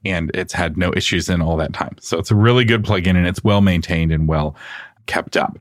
and 0.04 0.30
it's 0.35 0.52
had 0.52 0.76
no 0.76 0.92
issues 0.97 1.28
in 1.28 1.42
all 1.42 1.57
that 1.57 1.73
time. 1.73 1.97
So 2.00 2.18
it's 2.18 2.30
a 2.30 2.37
really 2.37 2.64
good 2.64 2.85
plugin 2.85 3.16
and 3.16 3.26
it's 3.26 3.45
well 3.45 3.61
maintained 3.61 4.12
and 4.12 4.28
well 4.28 4.57
kept 5.07 5.37
up. 5.37 5.59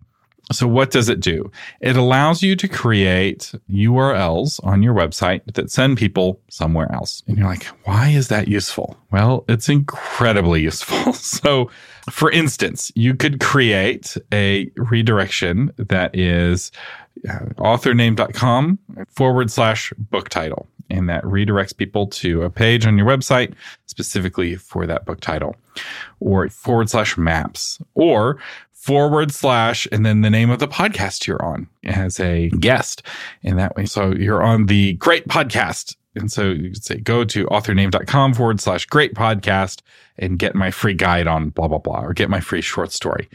So, 0.52 0.68
what 0.68 0.92
does 0.92 1.10
it 1.10 1.20
do? 1.20 1.52
It 1.82 1.98
allows 1.98 2.42
you 2.42 2.56
to 2.56 2.68
create 2.68 3.54
URLs 3.70 4.64
on 4.64 4.82
your 4.82 4.94
website 4.94 5.42
that 5.54 5.70
send 5.70 5.98
people 5.98 6.40
somewhere 6.50 6.90
else. 6.94 7.22
And 7.28 7.38
you're 7.38 7.48
like, 7.48 7.66
why 7.84 8.10
is 8.10 8.30
that 8.30 8.48
useful? 8.48 8.98
Well, 9.12 9.44
it's 9.50 9.68
incredibly 9.68 10.62
useful. 10.72 11.14
so, 11.14 11.70
for 12.10 12.32
instance, 12.32 12.92
you 12.96 13.14
could 13.14 13.42
create 13.42 14.16
a 14.34 14.72
redirection 14.78 15.74
that 15.78 16.16
is 16.16 16.72
uh, 17.28 17.40
authorname.com 17.58 18.80
forward 19.10 19.52
slash 19.52 19.92
book 19.98 20.30
title. 20.30 20.68
And 20.90 21.10
that 21.10 21.24
redirects 21.24 21.76
people 21.76 22.08
to 22.08 22.44
a 22.44 22.50
page 22.50 22.86
on 22.86 22.98
your 22.98 23.08
website 23.08 23.54
specifically 23.88 24.56
for 24.56 24.86
that 24.88 25.06
book 25.06 25.20
title 25.20 25.56
or 26.20 26.50
forward 26.50 26.90
slash 26.90 27.18
maps 27.18 27.80
or 27.94 28.38
forward 28.72 29.32
slash 29.32 29.86
and 29.92 30.06
then 30.06 30.22
the 30.22 30.30
name 30.30 30.50
of 30.50 30.60
the 30.60 30.68
podcast 30.68 31.28
you're 31.28 31.44
on 31.44 31.68
as 31.84 32.22
a 32.22 32.50
guest 32.52 33.04
in 33.44 33.58
that 33.58 33.76
way. 33.76 33.86
So 33.86 34.14
you're 34.14 34.44
on 34.44 34.68
the 34.68 34.94
great 34.94 35.28
podcast. 35.28 35.98
And 36.16 36.32
so 36.32 36.50
you 36.52 36.72
could 36.72 36.84
say 36.84 36.98
go 36.98 37.26
to 37.26 37.46
authorname.com 37.48 38.34
forward 38.34 38.62
slash 38.62 38.86
great 38.86 39.14
podcast 39.14 39.82
and 40.18 40.40
get 40.40 40.56
my 40.56 40.72
free 40.72 40.94
guide 40.94 41.28
on 41.28 41.50
blah, 41.50 41.68
blah, 41.68 41.80
blah, 41.80 42.02
or 42.02 42.14
get 42.14 42.30
my 42.30 42.40
free 42.40 42.62
short 42.62 42.92
story. 42.92 43.30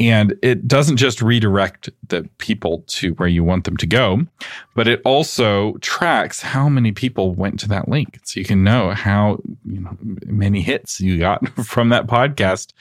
And 0.00 0.34
it 0.42 0.68
doesn't 0.68 0.96
just 0.96 1.20
redirect 1.20 1.90
the 2.06 2.28
people 2.38 2.84
to 2.86 3.14
where 3.14 3.28
you 3.28 3.42
want 3.42 3.64
them 3.64 3.76
to 3.78 3.86
go, 3.86 4.26
but 4.74 4.86
it 4.86 5.02
also 5.04 5.76
tracks 5.78 6.40
how 6.40 6.68
many 6.68 6.92
people 6.92 7.34
went 7.34 7.58
to 7.60 7.68
that 7.68 7.88
link. 7.88 8.20
So 8.22 8.38
you 8.38 8.46
can 8.46 8.62
know 8.62 8.90
how 8.90 9.40
you 9.64 9.80
know, 9.80 9.96
many 10.26 10.60
hits 10.60 11.00
you 11.00 11.18
got 11.18 11.48
from 11.64 11.88
that 11.88 12.06
podcast 12.06 12.72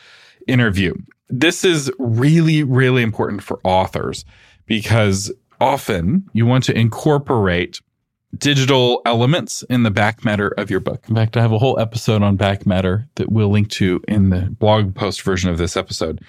interview. 0.47 0.93
This 1.29 1.65
is 1.65 1.91
really, 1.97 2.63
really 2.63 3.01
important 3.01 3.41
for 3.41 3.59
authors 3.63 4.23
because 4.67 5.31
often 5.59 6.29
you 6.33 6.45
want 6.45 6.63
to 6.65 6.77
incorporate 6.77 7.81
digital 8.37 9.01
elements 9.05 9.63
in 9.63 9.83
the 9.83 9.91
back 9.91 10.23
matter 10.23 10.49
of 10.49 10.69
your 10.69 10.79
book. 10.79 11.03
In 11.07 11.15
fact, 11.15 11.37
I 11.37 11.41
have 11.41 11.51
a 11.51 11.57
whole 11.57 11.79
episode 11.79 12.21
on 12.21 12.35
back 12.35 12.65
matter 12.65 13.07
that 13.15 13.31
we'll 13.31 13.49
link 13.49 13.69
to 13.71 14.01
in 14.07 14.29
the 14.29 14.41
blog 14.59 14.95
post 14.95 15.21
version 15.21 15.49
of 15.49 15.57
this 15.57 15.77
episode. 15.77 16.21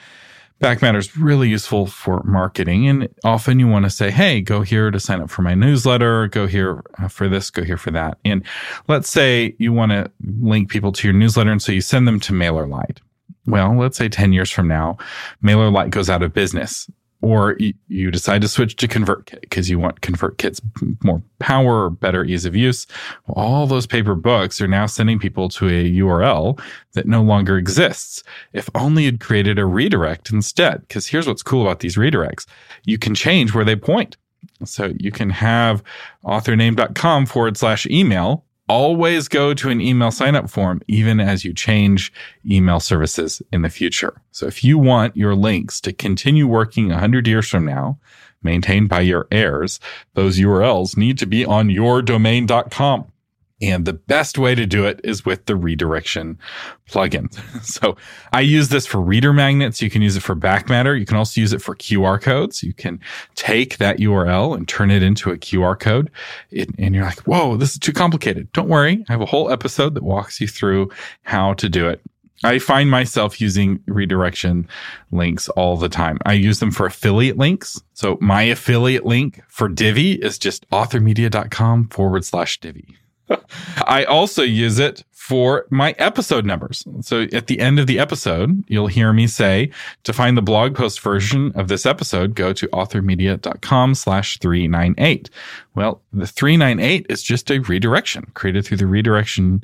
Back 0.60 0.82
matter 0.82 0.98
is 0.98 1.16
really 1.16 1.48
useful 1.48 1.86
for 1.86 2.22
marketing. 2.24 2.88
And 2.88 3.08
often 3.24 3.60
you 3.60 3.68
want 3.68 3.84
to 3.84 3.90
say, 3.90 4.10
Hey, 4.10 4.40
go 4.40 4.62
here 4.62 4.90
to 4.90 4.98
sign 4.98 5.20
up 5.20 5.30
for 5.30 5.42
my 5.42 5.54
newsletter, 5.54 6.26
go 6.28 6.46
here 6.46 6.82
uh, 6.98 7.08
for 7.08 7.28
this, 7.28 7.50
go 7.50 7.62
here 7.62 7.76
for 7.76 7.92
that. 7.92 8.18
And 8.24 8.42
let's 8.88 9.08
say 9.08 9.54
you 9.58 9.72
want 9.72 9.92
to 9.92 10.10
link 10.40 10.68
people 10.68 10.92
to 10.92 11.06
your 11.06 11.14
newsletter. 11.14 11.52
And 11.52 11.62
so 11.62 11.72
you 11.72 11.80
send 11.80 12.08
them 12.08 12.18
to 12.20 12.32
MailerLite 12.32 12.98
well, 13.48 13.74
let's 13.76 13.96
say 13.96 14.08
10 14.08 14.32
years 14.32 14.50
from 14.50 14.68
now, 14.68 14.98
MailerLite 15.42 15.90
goes 15.90 16.10
out 16.10 16.22
of 16.22 16.32
business 16.32 16.90
or 17.20 17.56
you 17.88 18.10
decide 18.10 18.42
to 18.42 18.48
switch 18.48 18.76
to 18.76 18.86
ConvertKit 18.86 19.40
because 19.40 19.68
you 19.68 19.78
want 19.78 20.00
ConvertKit's 20.02 20.60
more 21.02 21.20
power, 21.40 21.90
better 21.90 22.24
ease 22.24 22.44
of 22.44 22.54
use. 22.54 22.86
All 23.28 23.66
those 23.66 23.86
paper 23.86 24.14
books 24.14 24.60
are 24.60 24.68
now 24.68 24.86
sending 24.86 25.18
people 25.18 25.48
to 25.50 25.66
a 25.66 25.92
URL 25.94 26.60
that 26.92 27.06
no 27.06 27.22
longer 27.22 27.58
exists. 27.58 28.22
If 28.52 28.70
only 28.74 29.04
you'd 29.04 29.20
created 29.20 29.58
a 29.58 29.66
redirect 29.66 30.30
instead. 30.30 30.82
Because 30.82 31.08
here's 31.08 31.26
what's 31.26 31.42
cool 31.42 31.62
about 31.62 31.80
these 31.80 31.96
redirects. 31.96 32.46
You 32.84 32.98
can 32.98 33.14
change 33.14 33.52
where 33.52 33.64
they 33.64 33.76
point. 33.76 34.16
So 34.64 34.92
you 34.98 35.10
can 35.10 35.30
have 35.30 35.82
authorname.com 36.24 37.26
forward 37.26 37.56
slash 37.56 37.86
email 37.86 38.44
always 38.68 39.28
go 39.28 39.54
to 39.54 39.70
an 39.70 39.80
email 39.80 40.10
signup 40.10 40.50
form, 40.50 40.82
even 40.88 41.20
as 41.20 41.44
you 41.44 41.52
change 41.52 42.12
email 42.48 42.80
services 42.80 43.42
in 43.52 43.62
the 43.62 43.70
future. 43.70 44.20
So 44.30 44.46
if 44.46 44.62
you 44.62 44.78
want 44.78 45.16
your 45.16 45.34
links 45.34 45.80
to 45.82 45.92
continue 45.92 46.46
working 46.46 46.88
100 46.88 47.26
years 47.26 47.48
from 47.48 47.64
now, 47.64 47.98
maintained 48.42 48.88
by 48.88 49.00
your 49.00 49.26
heirs, 49.30 49.80
those 50.14 50.38
URLs 50.38 50.96
need 50.96 51.18
to 51.18 51.26
be 51.26 51.44
on 51.44 51.68
yourdomain.com. 51.68 53.12
And 53.60 53.84
the 53.84 53.92
best 53.92 54.38
way 54.38 54.54
to 54.54 54.66
do 54.66 54.84
it 54.84 55.00
is 55.02 55.24
with 55.24 55.46
the 55.46 55.56
redirection 55.56 56.38
plugin. 56.88 57.32
so 57.64 57.96
I 58.32 58.40
use 58.40 58.68
this 58.68 58.86
for 58.86 59.00
reader 59.00 59.32
magnets. 59.32 59.82
You 59.82 59.90
can 59.90 60.00
use 60.00 60.16
it 60.16 60.22
for 60.22 60.36
back 60.36 60.68
matter. 60.68 60.96
You 60.96 61.04
can 61.04 61.16
also 61.16 61.40
use 61.40 61.52
it 61.52 61.60
for 61.60 61.74
QR 61.74 62.20
codes. 62.20 62.62
You 62.62 62.72
can 62.72 63.00
take 63.34 63.78
that 63.78 63.98
URL 63.98 64.56
and 64.56 64.68
turn 64.68 64.90
it 64.90 65.02
into 65.02 65.30
a 65.30 65.36
QR 65.36 65.78
code. 65.78 66.10
It, 66.50 66.70
and 66.78 66.94
you're 66.94 67.04
like, 67.04 67.20
whoa, 67.20 67.56
this 67.56 67.72
is 67.72 67.78
too 67.78 67.92
complicated. 67.92 68.52
Don't 68.52 68.68
worry. 68.68 69.04
I 69.08 69.12
have 69.12 69.20
a 69.20 69.26
whole 69.26 69.50
episode 69.50 69.94
that 69.94 70.04
walks 70.04 70.40
you 70.40 70.46
through 70.46 70.90
how 71.22 71.54
to 71.54 71.68
do 71.68 71.88
it. 71.88 72.00
I 72.44 72.60
find 72.60 72.88
myself 72.88 73.40
using 73.40 73.80
redirection 73.86 74.68
links 75.10 75.48
all 75.50 75.76
the 75.76 75.88
time. 75.88 76.18
I 76.24 76.34
use 76.34 76.60
them 76.60 76.70
for 76.70 76.86
affiliate 76.86 77.36
links. 77.36 77.82
So 77.94 78.16
my 78.20 78.42
affiliate 78.42 79.04
link 79.04 79.42
for 79.48 79.68
Divi 79.68 80.12
is 80.12 80.38
just 80.38 80.68
authormedia.com 80.70 81.88
forward 81.88 82.24
slash 82.24 82.60
Divi. 82.60 82.96
I 83.86 84.04
also 84.04 84.42
use 84.42 84.78
it 84.78 85.04
for 85.12 85.66
my 85.68 85.94
episode 85.98 86.46
numbers. 86.46 86.86
So 87.02 87.26
at 87.34 87.48
the 87.48 87.60
end 87.60 87.78
of 87.78 87.86
the 87.86 87.98
episode, 87.98 88.64
you'll 88.66 88.86
hear 88.86 89.12
me 89.12 89.26
say 89.26 89.70
to 90.04 90.14
find 90.14 90.38
the 90.38 90.42
blog 90.42 90.74
post 90.74 91.00
version 91.00 91.52
of 91.54 91.68
this 91.68 91.84
episode, 91.84 92.34
go 92.34 92.54
to 92.54 92.66
authormedia.com 92.68 93.94
slash 93.94 94.38
398. 94.38 95.28
Well, 95.74 96.00
the 96.14 96.26
398 96.26 97.06
is 97.10 97.22
just 97.22 97.50
a 97.50 97.58
redirection 97.58 98.30
created 98.32 98.64
through 98.64 98.78
the 98.78 98.86
redirection 98.86 99.62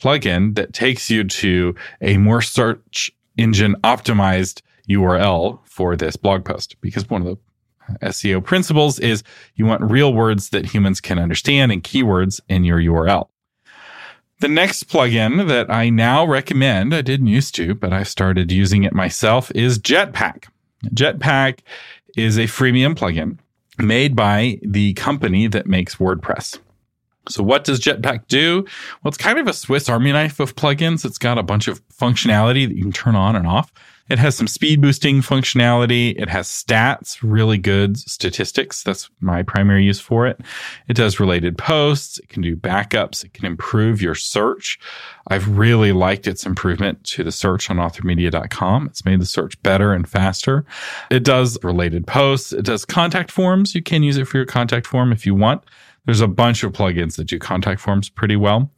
plugin 0.00 0.54
that 0.54 0.72
takes 0.72 1.10
you 1.10 1.24
to 1.24 1.74
a 2.00 2.16
more 2.18 2.40
search 2.40 3.10
engine 3.36 3.74
optimized 3.82 4.62
URL 4.88 5.58
for 5.64 5.96
this 5.96 6.16
blog 6.16 6.44
post 6.44 6.80
because 6.80 7.08
one 7.10 7.22
of 7.22 7.26
the 7.26 7.38
SEO 8.02 8.44
principles 8.44 8.98
is 8.98 9.22
you 9.54 9.66
want 9.66 9.82
real 9.82 10.12
words 10.12 10.50
that 10.50 10.66
humans 10.66 11.00
can 11.00 11.18
understand 11.18 11.72
and 11.72 11.82
keywords 11.82 12.40
in 12.48 12.64
your 12.64 12.78
URL. 12.78 13.28
The 14.40 14.48
next 14.48 14.88
plugin 14.88 15.46
that 15.46 15.70
I 15.70 15.88
now 15.88 16.26
recommend, 16.26 16.94
I 16.94 17.02
didn't 17.02 17.28
used 17.28 17.54
to, 17.56 17.74
but 17.74 17.92
I 17.92 18.02
started 18.02 18.50
using 18.50 18.82
it 18.82 18.92
myself, 18.92 19.52
is 19.54 19.78
Jetpack. 19.78 20.46
Jetpack 20.86 21.60
is 22.16 22.38
a 22.38 22.44
freemium 22.44 22.94
plugin 22.94 23.38
made 23.78 24.16
by 24.16 24.58
the 24.62 24.94
company 24.94 25.46
that 25.46 25.66
makes 25.66 25.96
WordPress. 25.96 26.58
So 27.28 27.42
what 27.42 27.64
does 27.64 27.80
Jetpack 27.80 28.26
do? 28.26 28.64
Well, 29.02 29.10
it's 29.10 29.16
kind 29.16 29.38
of 29.38 29.46
a 29.46 29.52
Swiss 29.52 29.88
Army 29.88 30.10
knife 30.10 30.40
of 30.40 30.56
plugins. 30.56 31.04
It's 31.04 31.18
got 31.18 31.38
a 31.38 31.42
bunch 31.42 31.68
of 31.68 31.86
functionality 31.88 32.66
that 32.66 32.74
you 32.74 32.82
can 32.82 32.92
turn 32.92 33.14
on 33.14 33.36
and 33.36 33.46
off. 33.46 33.72
It 34.08 34.18
has 34.18 34.36
some 34.36 34.46
speed 34.46 34.80
boosting 34.80 35.22
functionality. 35.22 36.20
It 36.20 36.28
has 36.28 36.48
stats, 36.48 37.18
really 37.22 37.58
good 37.58 37.96
statistics. 37.96 38.82
That's 38.82 39.08
my 39.20 39.42
primary 39.42 39.84
use 39.84 40.00
for 40.00 40.26
it. 40.26 40.40
It 40.88 40.94
does 40.94 41.20
related 41.20 41.56
posts. 41.56 42.18
It 42.18 42.28
can 42.28 42.42
do 42.42 42.56
backups. 42.56 43.24
It 43.24 43.32
can 43.32 43.46
improve 43.46 44.02
your 44.02 44.14
search. 44.14 44.78
I've 45.28 45.56
really 45.56 45.92
liked 45.92 46.26
its 46.26 46.44
improvement 46.44 47.04
to 47.04 47.24
the 47.24 47.32
search 47.32 47.70
on 47.70 47.76
authormedia.com. 47.76 48.86
It's 48.86 49.04
made 49.04 49.20
the 49.20 49.26
search 49.26 49.60
better 49.62 49.92
and 49.92 50.08
faster. 50.08 50.64
It 51.10 51.24
does 51.24 51.62
related 51.62 52.06
posts. 52.06 52.52
It 52.52 52.64
does 52.64 52.84
contact 52.84 53.30
forms. 53.30 53.74
You 53.74 53.82
can 53.82 54.02
use 54.02 54.16
it 54.16 54.26
for 54.26 54.36
your 54.36 54.46
contact 54.46 54.86
form 54.86 55.12
if 55.12 55.24
you 55.24 55.34
want. 55.34 55.62
There's 56.04 56.20
a 56.20 56.28
bunch 56.28 56.64
of 56.64 56.72
plugins 56.72 57.16
that 57.16 57.28
do 57.28 57.38
contact 57.38 57.80
forms 57.80 58.08
pretty 58.08 58.34
well. 58.36 58.70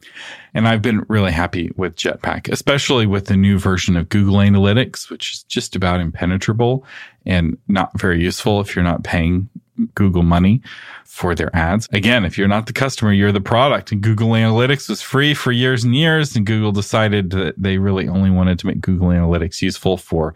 And 0.53 0.67
I've 0.67 0.81
been 0.81 1.05
really 1.09 1.31
happy 1.31 1.71
with 1.75 1.95
Jetpack, 1.95 2.51
especially 2.51 3.07
with 3.07 3.25
the 3.25 3.35
new 3.35 3.57
version 3.57 3.97
of 3.97 4.09
Google 4.09 4.35
Analytics, 4.35 5.09
which 5.09 5.33
is 5.33 5.43
just 5.43 5.75
about 5.75 6.01
impenetrable 6.01 6.85
and 7.25 7.57
not 7.67 7.99
very 7.99 8.21
useful 8.21 8.61
if 8.61 8.75
you're 8.75 8.83
not 8.83 9.03
paying 9.03 9.49
Google 9.95 10.23
money 10.23 10.61
for 11.05 11.35
their 11.35 11.55
ads. 11.55 11.87
Again, 11.91 12.25
if 12.25 12.37
you're 12.37 12.47
not 12.47 12.65
the 12.65 12.73
customer, 12.73 13.13
you're 13.13 13.31
the 13.31 13.41
product. 13.41 13.91
And 13.91 14.01
Google 14.01 14.29
Analytics 14.29 14.89
was 14.89 15.01
free 15.01 15.33
for 15.33 15.51
years 15.51 15.83
and 15.83 15.95
years. 15.95 16.35
And 16.35 16.45
Google 16.45 16.71
decided 16.71 17.29
that 17.31 17.55
they 17.57 17.77
really 17.77 18.07
only 18.07 18.29
wanted 18.29 18.59
to 18.59 18.67
make 18.67 18.81
Google 18.81 19.09
Analytics 19.09 19.61
useful 19.61 19.97
for 19.97 20.33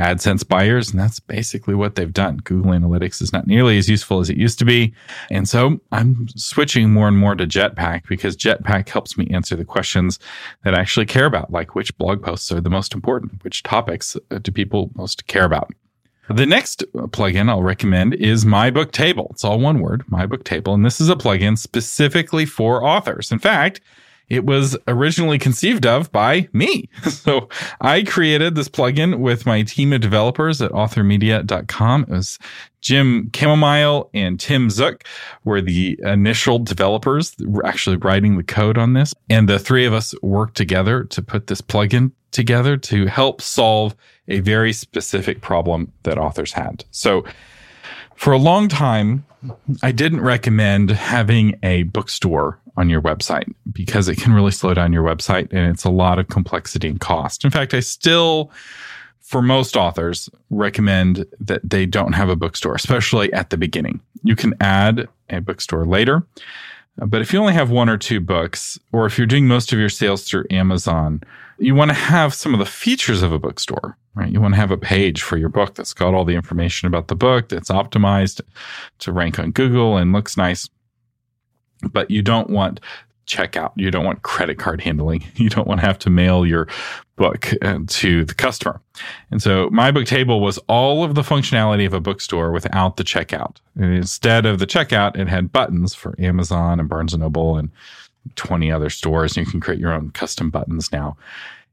AdSense 0.00 0.46
buyers. 0.46 0.90
And 0.90 1.00
that's 1.00 1.20
basically 1.20 1.74
what 1.74 1.94
they've 1.94 2.12
done. 2.12 2.38
Google 2.38 2.72
Analytics 2.72 3.22
is 3.22 3.32
not 3.32 3.46
nearly 3.46 3.78
as 3.78 3.88
useful 3.88 4.20
as 4.20 4.28
it 4.30 4.36
used 4.36 4.58
to 4.58 4.64
be. 4.64 4.94
And 5.30 5.48
so 5.48 5.80
I'm 5.92 6.28
switching 6.36 6.90
more 6.90 7.08
and 7.08 7.16
more 7.16 7.34
to 7.34 7.46
Jetpack 7.46 8.08
because 8.08 8.36
Jetpack 8.36 8.88
helps 8.88 9.16
me 9.16 9.28
answer 9.30 9.56
the 9.56 9.64
questions 9.64 10.18
that 10.64 10.74
I 10.74 10.80
actually 10.80 11.06
care 11.06 11.26
about, 11.26 11.50
like 11.52 11.74
which 11.74 11.96
blog 11.98 12.22
posts 12.22 12.52
are 12.52 12.60
the 12.60 12.70
most 12.70 12.94
important, 12.94 13.42
which 13.44 13.62
topics 13.62 14.16
uh, 14.30 14.38
do 14.38 14.52
people 14.52 14.90
most 14.94 15.26
care 15.26 15.44
about. 15.44 15.72
The 16.30 16.44
next 16.44 16.84
plugin 16.92 17.48
I'll 17.48 17.62
recommend 17.62 18.12
is 18.14 18.44
My 18.44 18.70
Book 18.70 18.92
Table. 18.92 19.28
It's 19.30 19.44
all 19.44 19.58
one 19.58 19.80
word, 19.80 20.04
My 20.08 20.26
Book 20.26 20.44
Table. 20.44 20.74
And 20.74 20.84
this 20.84 21.00
is 21.00 21.08
a 21.08 21.16
plugin 21.16 21.56
specifically 21.56 22.44
for 22.44 22.84
authors. 22.84 23.32
In 23.32 23.38
fact, 23.38 23.80
it 24.28 24.44
was 24.44 24.76
originally 24.86 25.38
conceived 25.38 25.86
of 25.86 26.10
by 26.12 26.48
me. 26.52 26.88
So 27.08 27.48
I 27.80 28.04
created 28.04 28.54
this 28.54 28.68
plugin 28.68 29.18
with 29.18 29.44
my 29.44 29.62
team 29.62 29.92
of 29.92 30.00
developers 30.00 30.62
at 30.62 30.70
authormedia.com. 30.70 32.02
It 32.02 32.08
was 32.08 32.38
Jim 32.80 33.28
Camomile 33.32 34.08
and 34.14 34.38
Tim 34.38 34.70
Zook 34.70 35.04
were 35.44 35.60
the 35.60 35.98
initial 36.04 36.58
developers 36.58 37.34
actually 37.64 37.96
writing 37.96 38.36
the 38.36 38.44
code 38.44 38.78
on 38.78 38.92
this. 38.92 39.14
And 39.28 39.48
the 39.48 39.58
three 39.58 39.84
of 39.84 39.92
us 39.92 40.14
worked 40.22 40.56
together 40.56 41.04
to 41.04 41.22
put 41.22 41.48
this 41.48 41.60
plugin 41.60 42.12
together 42.30 42.76
to 42.76 43.06
help 43.06 43.42
solve 43.42 43.96
a 44.28 44.40
very 44.40 44.72
specific 44.72 45.40
problem 45.40 45.92
that 46.04 46.18
authors 46.18 46.52
had. 46.52 46.84
So 46.90 47.24
for 48.18 48.32
a 48.32 48.38
long 48.38 48.68
time, 48.68 49.24
I 49.80 49.92
didn't 49.92 50.22
recommend 50.22 50.90
having 50.90 51.56
a 51.62 51.84
bookstore 51.84 52.58
on 52.76 52.90
your 52.90 53.00
website 53.00 53.52
because 53.72 54.08
it 54.08 54.16
can 54.16 54.32
really 54.32 54.50
slow 54.50 54.74
down 54.74 54.92
your 54.92 55.04
website 55.04 55.52
and 55.52 55.70
it's 55.70 55.84
a 55.84 55.90
lot 55.90 56.18
of 56.18 56.26
complexity 56.26 56.88
and 56.88 57.00
cost. 57.00 57.44
In 57.44 57.50
fact, 57.52 57.74
I 57.74 57.80
still, 57.80 58.50
for 59.20 59.40
most 59.40 59.76
authors, 59.76 60.28
recommend 60.50 61.26
that 61.38 61.60
they 61.62 61.86
don't 61.86 62.12
have 62.12 62.28
a 62.28 62.34
bookstore, 62.34 62.74
especially 62.74 63.32
at 63.32 63.50
the 63.50 63.56
beginning. 63.56 64.00
You 64.24 64.34
can 64.34 64.52
add 64.60 65.08
a 65.30 65.40
bookstore 65.40 65.86
later. 65.86 66.26
But 66.96 67.22
if 67.22 67.32
you 67.32 67.38
only 67.38 67.52
have 67.52 67.70
one 67.70 67.88
or 67.88 67.96
two 67.96 68.20
books, 68.20 68.80
or 68.90 69.06
if 69.06 69.16
you're 69.16 69.28
doing 69.28 69.46
most 69.46 69.72
of 69.72 69.78
your 69.78 69.88
sales 69.88 70.24
through 70.24 70.46
Amazon, 70.50 71.22
you 71.58 71.74
want 71.74 71.90
to 71.90 71.94
have 71.94 72.34
some 72.34 72.52
of 72.54 72.58
the 72.58 72.66
features 72.66 73.22
of 73.22 73.32
a 73.32 73.38
bookstore, 73.38 73.96
right? 74.14 74.30
You 74.30 74.40
want 74.40 74.54
to 74.54 74.60
have 74.60 74.70
a 74.70 74.76
page 74.76 75.22
for 75.22 75.36
your 75.36 75.48
book 75.48 75.74
that's 75.74 75.92
got 75.92 76.14
all 76.14 76.24
the 76.24 76.34
information 76.34 76.86
about 76.86 77.08
the 77.08 77.16
book, 77.16 77.48
that's 77.48 77.70
optimized 77.70 78.40
to 79.00 79.12
rank 79.12 79.38
on 79.38 79.50
Google 79.50 79.96
and 79.96 80.12
looks 80.12 80.36
nice. 80.36 80.68
But 81.90 82.10
you 82.10 82.22
don't 82.22 82.50
want 82.50 82.80
checkout. 83.28 83.72
You 83.76 83.90
don't 83.90 84.04
want 84.04 84.22
credit 84.22 84.58
card 84.58 84.80
handling. 84.80 85.24
You 85.36 85.48
don't 85.48 85.68
want 85.68 85.80
to 85.80 85.86
have 85.86 85.98
to 86.00 86.10
mail 86.10 86.44
your 86.44 86.66
book 87.16 87.52
uh, 87.62 87.78
to 87.86 88.24
the 88.24 88.34
customer. 88.34 88.80
And 89.30 89.40
so 89.40 89.68
my 89.70 89.90
book 89.90 90.06
table 90.06 90.40
was 90.40 90.58
all 90.68 91.04
of 91.04 91.14
the 91.14 91.22
functionality 91.22 91.86
of 91.86 91.92
a 91.92 92.00
bookstore 92.00 92.50
without 92.50 92.96
the 92.96 93.04
checkout. 93.04 93.56
And 93.76 93.94
instead 93.94 94.46
of 94.46 94.58
the 94.58 94.66
checkout, 94.66 95.16
it 95.16 95.28
had 95.28 95.52
buttons 95.52 95.94
for 95.94 96.14
Amazon 96.18 96.80
and 96.80 96.88
Barnes 96.88 97.14
and 97.14 97.22
Noble 97.22 97.56
and 97.56 97.70
20 98.36 98.70
other 98.70 98.90
stores. 98.90 99.36
And 99.36 99.46
you 99.46 99.50
can 99.50 99.60
create 99.60 99.80
your 99.80 99.92
own 99.92 100.10
custom 100.10 100.50
buttons 100.50 100.92
now. 100.92 101.16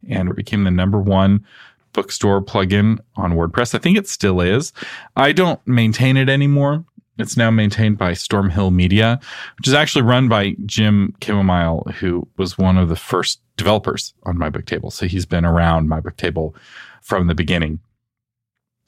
And 0.10 0.30
it 0.30 0.36
became 0.36 0.64
the 0.64 0.72
number 0.72 1.00
one 1.00 1.46
bookstore 1.94 2.42
plugin 2.42 3.00
on 3.16 3.34
WordPress. 3.34 3.74
I 3.74 3.80
think 3.80 3.98
it 3.98 4.08
still 4.08 4.42
is. 4.42 4.74
I 5.16 5.32
don't 5.32 5.66
maintain 5.66 6.18
it 6.18 6.30
anymore. 6.30 6.84
It's 7.18 7.38
now 7.38 7.50
maintained 7.50 7.98
by 7.98 8.12
Stormhill 8.12 8.74
Media, 8.74 9.20
which 9.58 9.68
is 9.68 9.74
actually 9.74 10.02
run 10.02 10.28
by 10.28 10.56
Jim 10.66 11.16
Camomile, 11.22 11.90
who 12.00 12.28
was 12.38 12.58
one 12.58 12.78
of 12.78 12.90
the 12.90 12.98
first 12.98 13.40
developers 13.56 14.14
on 14.24 14.38
my 14.38 14.50
book 14.50 14.66
table. 14.66 14.92
So 14.92 15.08
he's 15.08 15.26
been 15.26 15.46
around 15.46 15.88
my 15.88 16.02
book 16.02 16.18
table 16.18 16.56
from 17.02 17.28
the 17.28 17.36
beginning. 17.36 17.80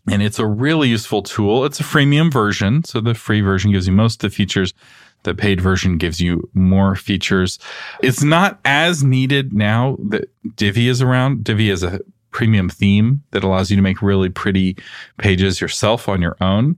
And 0.09 0.21
it's 0.21 0.39
a 0.39 0.45
really 0.45 0.89
useful 0.89 1.21
tool. 1.21 1.65
It's 1.65 1.79
a 1.79 1.83
freemium 1.83 2.31
version. 2.31 2.83
So 2.83 3.00
the 3.00 3.13
free 3.13 3.41
version 3.41 3.71
gives 3.71 3.88
you 3.88 3.93
most 3.93 4.24
of 4.24 4.31
the 4.31 4.36
features. 4.36 4.74
The 5.27 5.36
paid 5.36 5.60
version 5.60 5.98
gives 5.98 6.22
you 6.22 6.50
more 6.53 6.96
features. 6.96 7.60
It's 8.01 8.24
not 8.24 8.62
as 8.63 9.03
needed 9.03 9.51
now 9.51 9.98
that 10.07 10.31
Divi 10.55 10.88
is 10.88 11.01
around. 11.01 11.43
Divi 11.43 11.69
is 11.69 11.84
a 11.84 12.00
premium 12.31 12.69
theme 12.69 13.24
that 13.31 13.43
allows 13.43 13.69
you 13.69 13.75
to 13.75 13.81
make 13.81 14.01
really 14.01 14.29
pretty 14.29 14.77
pages 15.17 15.60
yourself 15.60 16.07
on 16.07 16.22
your 16.22 16.38
own. 16.39 16.77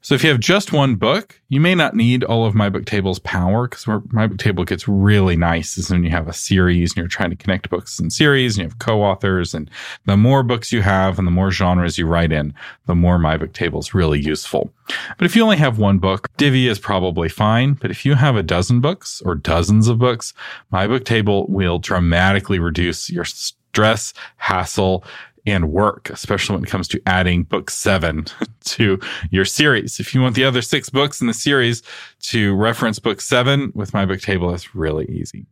So 0.00 0.14
if 0.14 0.22
you 0.22 0.30
have 0.30 0.40
just 0.40 0.72
one 0.72 0.96
book, 0.96 1.40
you 1.48 1.60
may 1.60 1.74
not 1.74 1.94
need 1.94 2.24
all 2.24 2.46
of 2.46 2.54
my 2.54 2.68
book 2.68 2.84
table's 2.84 3.18
power 3.20 3.68
because 3.68 3.86
my 4.10 4.26
book 4.26 4.38
table 4.38 4.64
gets 4.64 4.88
really 4.88 5.36
nice 5.36 5.78
is 5.78 5.90
when 5.90 6.04
you 6.04 6.10
have 6.10 6.28
a 6.28 6.32
series 6.32 6.92
and 6.92 6.96
you're 6.98 7.08
trying 7.08 7.30
to 7.30 7.36
connect 7.36 7.70
books 7.70 7.98
in 7.98 8.10
series 8.10 8.56
and 8.56 8.64
you 8.64 8.68
have 8.68 8.78
co-authors 8.78 9.54
and 9.54 9.70
the 10.06 10.16
more 10.16 10.42
books 10.42 10.72
you 10.72 10.82
have 10.82 11.18
and 11.18 11.26
the 11.26 11.32
more 11.32 11.50
genres 11.50 11.98
you 11.98 12.06
write 12.06 12.32
in, 12.32 12.54
the 12.86 12.94
more 12.94 13.18
my 13.18 13.36
book 13.36 13.52
table 13.52 13.80
is 13.80 13.94
really 13.94 14.20
useful. 14.20 14.72
But 15.18 15.24
if 15.24 15.36
you 15.36 15.42
only 15.42 15.56
have 15.56 15.78
one 15.78 15.98
book, 15.98 16.28
Divi 16.36 16.68
is 16.68 16.78
probably 16.78 17.28
fine. 17.28 17.74
But 17.74 17.90
if 17.90 18.04
you 18.04 18.14
have 18.14 18.36
a 18.36 18.42
dozen 18.42 18.80
books 18.80 19.22
or 19.24 19.34
dozens 19.34 19.88
of 19.88 19.98
books, 19.98 20.34
my 20.70 20.86
book 20.86 21.04
table 21.04 21.46
will 21.48 21.78
dramatically 21.78 22.58
reduce 22.58 23.10
your 23.10 23.24
stress, 23.24 24.12
hassle, 24.36 25.04
and 25.46 25.70
work, 25.70 26.10
especially 26.10 26.56
when 26.56 26.64
it 26.64 26.70
comes 26.70 26.88
to 26.88 27.02
adding 27.06 27.42
book 27.42 27.70
seven 27.70 28.26
to 28.64 28.98
your 29.30 29.44
series. 29.44 30.00
If 30.00 30.14
you 30.14 30.20
want 30.20 30.34
the 30.34 30.44
other 30.44 30.62
six 30.62 30.88
books 30.88 31.20
in 31.20 31.26
the 31.26 31.34
series 31.34 31.82
to 32.22 32.54
reference 32.54 32.98
book 32.98 33.20
seven 33.20 33.72
with 33.74 33.92
my 33.92 34.06
book 34.06 34.20
table, 34.20 34.50
that's 34.50 34.74
really 34.74 35.06
easy. 35.06 35.46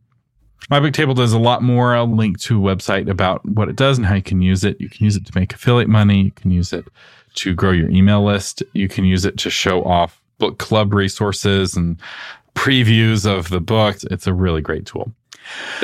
My 0.69 0.79
book 0.79 0.93
table 0.93 1.13
does 1.13 1.33
a 1.33 1.39
lot 1.39 1.61
more. 1.61 1.95
I'll 1.95 2.07
link 2.07 2.39
to 2.41 2.57
a 2.67 2.75
website 2.75 3.09
about 3.09 3.45
what 3.45 3.69
it 3.69 3.75
does 3.75 3.97
and 3.97 4.07
how 4.07 4.15
you 4.15 4.21
can 4.21 4.41
use 4.41 4.63
it. 4.63 4.79
You 4.79 4.89
can 4.89 5.03
use 5.03 5.15
it 5.15 5.25
to 5.25 5.31
make 5.35 5.53
affiliate 5.53 5.89
money. 5.89 6.23
You 6.23 6.31
can 6.31 6.51
use 6.51 6.71
it 6.71 6.85
to 7.35 7.53
grow 7.53 7.71
your 7.71 7.89
email 7.89 8.23
list. 8.23 8.63
You 8.73 8.87
can 8.87 9.05
use 9.05 9.25
it 9.25 9.37
to 9.39 9.49
show 9.49 9.83
off 9.83 10.21
book 10.37 10.59
club 10.59 10.93
resources 10.93 11.75
and 11.75 11.97
previews 12.55 13.25
of 13.25 13.49
the 13.49 13.59
books. 13.59 14.05
It's 14.05 14.27
a 14.27 14.33
really 14.33 14.61
great 14.61 14.85
tool. 14.85 15.11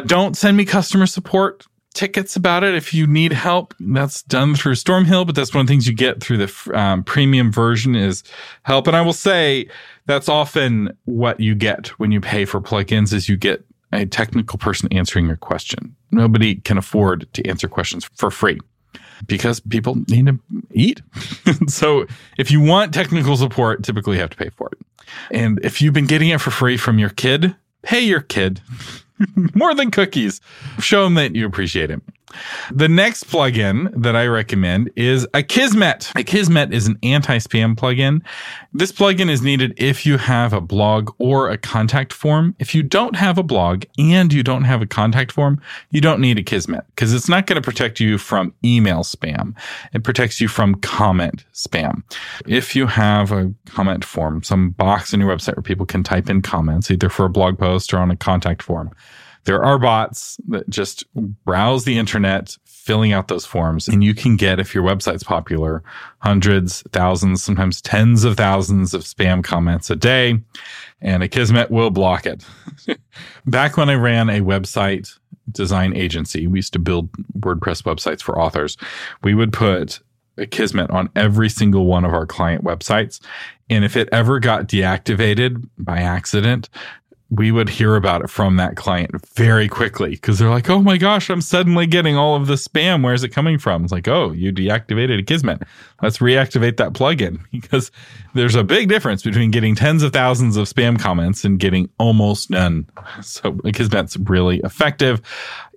Don't 0.05 0.37
send 0.37 0.55
me 0.55 0.65
customer 0.65 1.05
support 1.05 1.65
tickets 1.93 2.35
about 2.35 2.63
it 2.63 2.75
if 2.75 2.93
you 2.93 3.07
need 3.07 3.33
help. 3.33 3.73
That's 3.79 4.21
done 4.23 4.55
through 4.55 4.73
Stormhill, 4.73 5.25
but 5.25 5.35
that's 5.35 5.53
one 5.53 5.61
of 5.61 5.67
the 5.67 5.71
things 5.71 5.87
you 5.87 5.93
get 5.93 6.21
through 6.21 6.37
the 6.37 6.71
um, 6.73 7.03
premium 7.03 7.51
version 7.51 7.95
is 7.95 8.23
help. 8.63 8.87
And 8.87 8.95
I 8.95 9.01
will 9.01 9.13
say 9.13 9.67
that's 10.05 10.29
often 10.29 10.95
what 11.05 11.39
you 11.39 11.55
get 11.55 11.87
when 11.99 12.11
you 12.11 12.21
pay 12.21 12.45
for 12.45 12.61
plugins 12.61 13.13
is 13.13 13.27
you 13.27 13.37
get 13.37 13.65
a 13.91 14.05
technical 14.05 14.57
person 14.57 14.87
answering 14.91 15.27
your 15.27 15.37
question. 15.37 15.95
Nobody 16.11 16.55
can 16.55 16.77
afford 16.77 17.27
to 17.33 17.47
answer 17.47 17.67
questions 17.67 18.05
for 18.13 18.29
free 18.29 18.59
because 19.25 19.59
people 19.59 19.95
need 20.07 20.27
to 20.27 20.39
eat. 20.71 21.01
so 21.67 22.05
if 22.37 22.51
you 22.51 22.61
want 22.61 22.93
technical 22.93 23.35
support, 23.35 23.83
typically 23.83 24.15
you 24.15 24.21
have 24.21 24.29
to 24.29 24.37
pay 24.37 24.49
for 24.49 24.69
it. 24.71 24.79
And 25.31 25.59
if 25.63 25.81
you've 25.81 25.93
been 25.93 26.07
getting 26.07 26.29
it 26.29 26.39
for 26.39 26.51
free 26.51 26.77
from 26.77 26.99
your 26.99 27.09
kid, 27.09 27.55
pay 27.81 27.99
your 27.99 28.21
kid. 28.21 28.61
More 29.53 29.73
than 29.73 29.91
cookies. 29.91 30.41
Show 30.79 31.03
them 31.03 31.15
that 31.15 31.35
you 31.35 31.45
appreciate 31.45 31.89
him. 31.89 32.01
The 32.71 32.87
next 32.87 33.25
plugin 33.25 33.91
that 34.01 34.15
I 34.15 34.27
recommend 34.27 34.91
is 34.95 35.25
Akismet. 35.27 36.11
Akismet 36.13 36.71
is 36.71 36.87
an 36.87 36.97
anti-spam 37.03 37.75
plugin. 37.75 38.21
This 38.73 38.91
plugin 38.91 39.29
is 39.29 39.41
needed 39.41 39.73
if 39.77 40.05
you 40.05 40.17
have 40.17 40.53
a 40.53 40.61
blog 40.61 41.11
or 41.17 41.49
a 41.49 41.57
contact 41.57 42.13
form. 42.13 42.55
If 42.59 42.75
you 42.75 42.83
don't 42.83 43.15
have 43.15 43.37
a 43.37 43.43
blog 43.43 43.83
and 43.97 44.31
you 44.31 44.43
don't 44.43 44.63
have 44.63 44.81
a 44.81 44.85
contact 44.85 45.31
form, 45.31 45.61
you 45.91 46.01
don't 46.01 46.21
need 46.21 46.37
Akismet 46.37 46.85
because 46.95 47.13
it's 47.13 47.29
not 47.29 47.47
going 47.47 47.61
to 47.61 47.65
protect 47.65 47.99
you 47.99 48.17
from 48.17 48.53
email 48.63 48.99
spam. 48.99 49.55
It 49.93 50.03
protects 50.03 50.39
you 50.39 50.47
from 50.47 50.75
comment 50.75 51.45
spam. 51.53 52.03
If 52.47 52.75
you 52.75 52.85
have 52.87 53.31
a 53.31 53.53
comment 53.65 54.05
form, 54.05 54.43
some 54.43 54.71
box 54.71 55.13
on 55.13 55.19
your 55.19 55.35
website 55.35 55.55
where 55.55 55.63
people 55.63 55.85
can 55.85 56.03
type 56.03 56.29
in 56.29 56.41
comments, 56.41 56.91
either 56.91 57.09
for 57.09 57.25
a 57.25 57.29
blog 57.29 57.57
post 57.57 57.93
or 57.93 57.97
on 57.97 58.11
a 58.11 58.15
contact 58.15 58.61
form, 58.61 58.91
there 59.45 59.63
are 59.63 59.79
bots 59.79 60.37
that 60.47 60.69
just 60.69 61.03
browse 61.13 61.85
the 61.85 61.97
internet, 61.97 62.55
filling 62.65 63.13
out 63.13 63.27
those 63.27 63.45
forms. 63.45 63.87
And 63.87 64.03
you 64.03 64.13
can 64.13 64.35
get, 64.35 64.59
if 64.59 64.73
your 64.73 64.83
website's 64.83 65.23
popular, 65.23 65.83
hundreds, 66.19 66.83
thousands, 66.91 67.43
sometimes 67.43 67.81
tens 67.81 68.23
of 68.23 68.37
thousands 68.37 68.93
of 68.93 69.01
spam 69.01 69.43
comments 69.43 69.89
a 69.89 69.95
day. 69.95 70.39
And 71.01 71.23
Akismet 71.23 71.69
will 71.69 71.91
block 71.91 72.25
it. 72.25 72.45
Back 73.45 73.77
when 73.77 73.89
I 73.89 73.95
ran 73.95 74.29
a 74.29 74.41
website 74.41 75.17
design 75.51 75.95
agency, 75.95 76.47
we 76.47 76.59
used 76.59 76.73
to 76.73 76.79
build 76.79 77.11
WordPress 77.39 77.83
websites 77.83 78.21
for 78.21 78.39
authors. 78.39 78.77
We 79.23 79.33
would 79.33 79.53
put 79.53 79.99
Akismet 80.37 80.91
on 80.91 81.09
every 81.15 81.49
single 81.49 81.85
one 81.85 82.05
of 82.05 82.13
our 82.13 82.25
client 82.25 82.63
websites. 82.63 83.19
And 83.69 83.85
if 83.85 83.95
it 83.95 84.09
ever 84.11 84.39
got 84.39 84.67
deactivated 84.67 85.67
by 85.77 85.99
accident, 85.99 86.69
we 87.31 87.51
would 87.51 87.69
hear 87.69 87.95
about 87.95 88.21
it 88.21 88.29
from 88.29 88.55
that 88.55 88.75
client 88.75 89.11
very 89.35 89.67
quickly 89.67 90.11
because 90.11 90.39
they're 90.39 90.49
like, 90.49 90.69
oh 90.69 90.81
my 90.81 90.97
gosh, 90.97 91.29
I'm 91.29 91.41
suddenly 91.41 91.85
getting 91.85 92.17
all 92.17 92.35
of 92.35 92.47
the 92.47 92.55
spam. 92.55 93.03
Where's 93.03 93.23
it 93.23 93.29
coming 93.29 93.59
from? 93.59 93.83
It's 93.83 93.91
like, 93.91 94.07
oh, 94.07 94.31
you 94.31 94.51
deactivated 94.51 95.23
Akismet. 95.23 95.61
Let's 96.01 96.17
reactivate 96.17 96.77
that 96.77 96.93
plugin 96.93 97.41
because 97.51 97.91
there's 98.33 98.55
a 98.55 98.63
big 98.63 98.89
difference 98.89 99.21
between 99.21 99.51
getting 99.51 99.75
tens 99.75 100.01
of 100.01 100.11
thousands 100.11 100.57
of 100.57 100.67
spam 100.67 100.99
comments 100.99 101.45
and 101.45 101.59
getting 101.59 101.89
almost 101.99 102.49
none. 102.49 102.89
So 103.21 103.51
Akismet's 103.51 104.17
really 104.17 104.59
effective. 104.63 105.21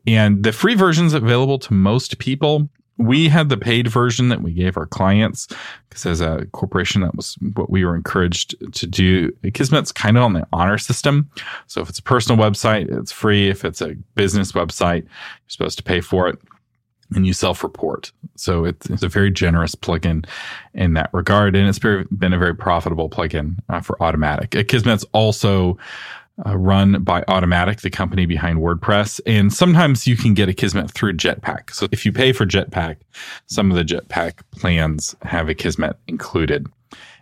And 0.06 0.42
the 0.42 0.52
free 0.52 0.74
version 0.74 1.06
is 1.06 1.14
available 1.14 1.58
to 1.60 1.74
most 1.74 2.18
people 2.18 2.68
we 3.06 3.28
had 3.28 3.48
the 3.48 3.56
paid 3.56 3.88
version 3.88 4.28
that 4.28 4.42
we 4.42 4.52
gave 4.52 4.76
our 4.76 4.86
clients 4.86 5.48
because 5.88 6.06
as 6.06 6.20
a 6.20 6.46
corporation 6.52 7.02
that 7.02 7.14
was 7.14 7.36
what 7.54 7.70
we 7.70 7.84
were 7.84 7.94
encouraged 7.94 8.54
to 8.72 8.86
do. 8.86 9.30
Kismet's 9.52 9.92
kind 9.92 10.16
of 10.16 10.22
on 10.22 10.32
the 10.32 10.46
honor 10.52 10.78
system. 10.78 11.30
So 11.66 11.80
if 11.80 11.88
it's 11.88 11.98
a 11.98 12.02
personal 12.02 12.42
website 12.42 12.90
it's 12.96 13.12
free. 13.12 13.48
If 13.48 13.64
it's 13.64 13.80
a 13.80 13.94
business 14.14 14.52
website 14.52 15.02
you're 15.02 15.48
supposed 15.48 15.78
to 15.78 15.84
pay 15.84 16.00
for 16.00 16.28
it 16.28 16.38
and 17.14 17.26
you 17.26 17.32
self-report. 17.32 18.10
So 18.36 18.64
it's, 18.64 18.88
it's 18.88 19.02
a 19.02 19.08
very 19.08 19.30
generous 19.30 19.74
plugin 19.74 20.26
in 20.72 20.94
that 20.94 21.10
regard 21.12 21.54
and 21.54 21.68
it's 21.68 21.78
been 21.78 22.32
a 22.32 22.38
very 22.38 22.54
profitable 22.54 23.10
plugin 23.10 23.58
uh, 23.68 23.80
for 23.80 23.96
Automattic. 24.00 24.66
Kismet's 24.68 25.04
also 25.12 25.76
uh, 26.46 26.56
run 26.56 27.02
by 27.02 27.22
Automattic, 27.22 27.80
the 27.80 27.90
company 27.90 28.26
behind 28.26 28.58
WordPress. 28.58 29.20
And 29.26 29.52
sometimes 29.52 30.06
you 30.06 30.16
can 30.16 30.34
get 30.34 30.48
Akismet 30.48 30.90
through 30.90 31.14
Jetpack. 31.14 31.72
So 31.72 31.88
if 31.92 32.06
you 32.06 32.12
pay 32.12 32.32
for 32.32 32.46
Jetpack, 32.46 32.96
some 33.46 33.70
of 33.70 33.76
the 33.76 33.84
Jetpack 33.84 34.40
plans 34.50 35.14
have 35.22 35.46
Akismet 35.46 35.94
included. 36.06 36.66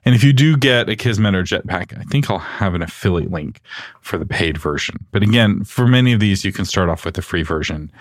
And 0.05 0.15
if 0.15 0.25
you 0.25 0.33
do 0.33 0.57
get 0.57 0.87
Akismet 0.87 1.35
or 1.35 1.43
Jetpack, 1.43 1.99
I 1.99 2.05
think 2.05 2.31
I'll 2.31 2.39
have 2.39 2.75
an 2.75 2.83
affiliate 2.83 3.31
link 3.31 3.61
for 4.01 4.17
the 4.17 4.25
paid 4.25 4.57
version. 4.57 4.97
But 5.13 5.23
again, 5.23 5.65
for 5.65 5.87
many 5.87 6.13
of 6.13 6.21
these, 6.21 6.45
you 6.45 6.53
can 6.53 6.65
start 6.65 6.89
off 6.89 7.05
with 7.05 7.15
the 7.15 7.23
free 7.23 7.43
version. 7.43 7.93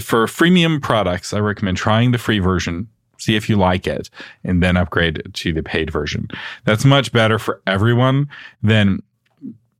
For 0.00 0.26
freemium 0.26 0.80
products, 0.80 1.34
I 1.34 1.40
recommend 1.40 1.76
trying 1.76 2.12
the 2.12 2.18
free 2.18 2.38
version 2.38 2.88
see 3.22 3.36
if 3.36 3.48
you 3.48 3.56
like 3.56 3.86
it, 3.86 4.10
and 4.44 4.62
then 4.62 4.76
upgrade 4.76 5.22
to 5.32 5.52
the 5.52 5.62
paid 5.62 5.90
version. 5.90 6.28
That's 6.64 6.84
much 6.84 7.12
better 7.12 7.38
for 7.38 7.62
everyone 7.66 8.28
than 8.62 9.00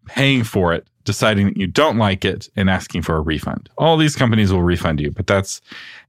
paying 0.07 0.45
for 0.45 0.73
it, 0.73 0.87
deciding 1.05 1.47
that 1.47 1.57
you 1.57 1.67
don't 1.67 1.99
like 1.99 2.25
it, 2.25 2.49
and 2.57 2.71
asking 2.71 3.03
for 3.03 3.17
a 3.17 3.21
refund. 3.21 3.69
All 3.79 3.97
these 3.97 4.17
companies 4.17 4.53
will 4.53 4.62
refund 4.62 5.01
you, 5.01 5.11
but 5.11 5.27
that's 5.27 5.61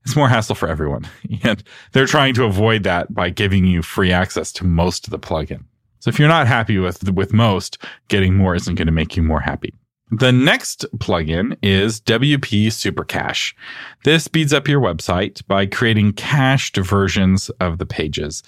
it's 0.04 0.16
more 0.16 0.28
hassle 0.28 0.54
for 0.54 0.68
everyone. 0.68 1.08
And 1.42 1.62
they're 1.92 2.06
trying 2.06 2.34
to 2.34 2.44
avoid 2.44 2.84
that 2.84 3.12
by 3.12 3.30
giving 3.30 3.64
you 3.64 3.82
free 3.82 4.12
access 4.12 4.52
to 4.52 4.64
most 4.64 5.06
of 5.06 5.10
the 5.10 5.18
plugin. 5.18 5.64
So 6.00 6.08
if 6.08 6.18
you're 6.18 6.28
not 6.28 6.46
happy 6.46 6.78
with 6.78 7.10
with 7.10 7.32
most, 7.32 7.78
getting 8.08 8.34
more 8.34 8.54
isn't 8.54 8.74
going 8.74 8.86
to 8.86 8.92
make 8.92 9.16
you 9.16 9.22
more 9.22 9.40
happy. 9.40 9.74
The 10.10 10.32
next 10.32 10.84
plugin 10.98 11.56
is 11.62 12.00
WP 12.02 12.70
Super 12.72 13.04
Cache. 13.04 13.56
This 14.04 14.24
speeds 14.24 14.52
up 14.52 14.68
your 14.68 14.80
website 14.80 15.44
by 15.48 15.66
creating 15.66 16.12
cached 16.12 16.76
versions 16.76 17.48
of 17.58 17.78
the 17.78 17.86
pages 17.86 18.42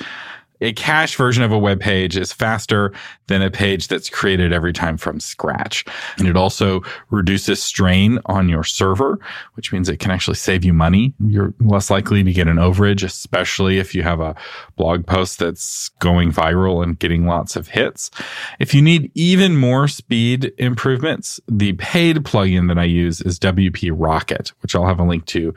a 0.61 0.73
cache 0.73 1.17
version 1.17 1.43
of 1.43 1.53
a 1.53 1.59
web 1.59 1.81
page 1.81 2.17
is 2.17 2.33
faster 2.33 2.93
than 3.27 3.43
a 3.43 3.51
page 3.51 3.89
that's 3.89 4.09
created 4.09 4.53
every 4.53 4.73
time 4.73 4.97
from 4.97 5.21
scratch. 5.21 5.85
And 6.19 6.29
it 6.29 6.37
also 6.37 6.83
reduces 7.11 7.63
strain 7.63 8.19
on 8.27 8.49
your 8.49 8.65
server, 8.65 9.19
which 9.55 9.73
means 9.73 9.89
it 9.89 9.99
can 9.99 10.11
actually 10.11 10.37
save 10.37 10.65
you 10.65 10.73
money. 10.73 11.15
You're 11.27 11.55
less 11.61 11.91
likely 11.91 12.23
to 12.23 12.33
get 12.33 12.49
an 12.49 12.57
overage, 12.57 13.03
especially 13.05 13.79
if 13.79 13.95
you 13.95 14.03
have 14.03 14.21
a 14.21 14.37
blog 14.77 15.07
post 15.07 15.39
that's 15.39 15.89
going 15.99 16.33
viral 16.33 16.83
and 16.83 16.99
getting 16.99 17.27
lots 17.27 17.57
of 17.57 17.69
hits. 17.69 18.11
If 18.59 18.75
you 18.75 18.83
need 18.83 19.11
even 19.15 19.57
more 19.57 19.89
speed 19.89 20.53
improvements, 20.59 21.41
the 21.49 21.73
paid 21.75 22.19
plugin 22.19 22.69
that 22.69 22.79
I 22.79 22.85
use 22.85 23.21
is 23.21 23.39
WP 23.39 23.93
Rocket, 23.95 24.53
which 24.61 24.75
I'll 24.75 24.87
have 24.87 25.01
a 25.01 25.05
link 25.05 25.27
to 25.27 25.55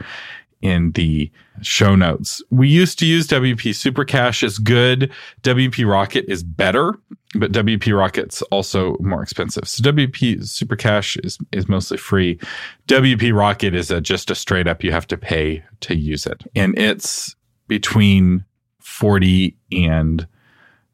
in 0.62 0.91
the 0.91 1.32
show 1.62 1.95
notes. 1.95 2.41
We 2.50 2.67
used 2.67 3.00
to 3.00 3.06
use 3.06 3.28
WP 3.28 3.74
Super 3.76 4.06
Cache 4.06 4.43
is 4.43 4.58
good. 4.58 5.12
WP 5.41 5.89
Rocket 5.89 6.26
is 6.28 6.43
better, 6.43 6.95
but 7.36 7.52
WP 7.52 7.98
Rocket's 7.98 8.41
also 8.43 8.98
more 9.00 9.24
expensive. 9.24 9.67
So 9.67 9.84
WP 9.84 10.45
Super 10.48 10.76
Cache 10.76 11.17
is, 11.17 11.38
is 11.52 11.67
mostly 11.69 11.98
free. 11.98 12.39
WP 12.88 13.36
Rocket 13.36 13.76
is 13.76 13.91
a, 13.91 14.02
just 14.02 14.32
a 14.32 14.36
straight 14.36 14.67
up, 14.67 14.84
you 14.84 14.91
have 14.91 15.08
to 15.08 15.17
pay 15.17 15.63
to 15.82 15.95
use 15.95 16.26
it. 16.26 16.43
And 16.56 16.78
it's 16.78 17.36
between 17.67 18.45
40 18.80 19.56
and 19.72 20.28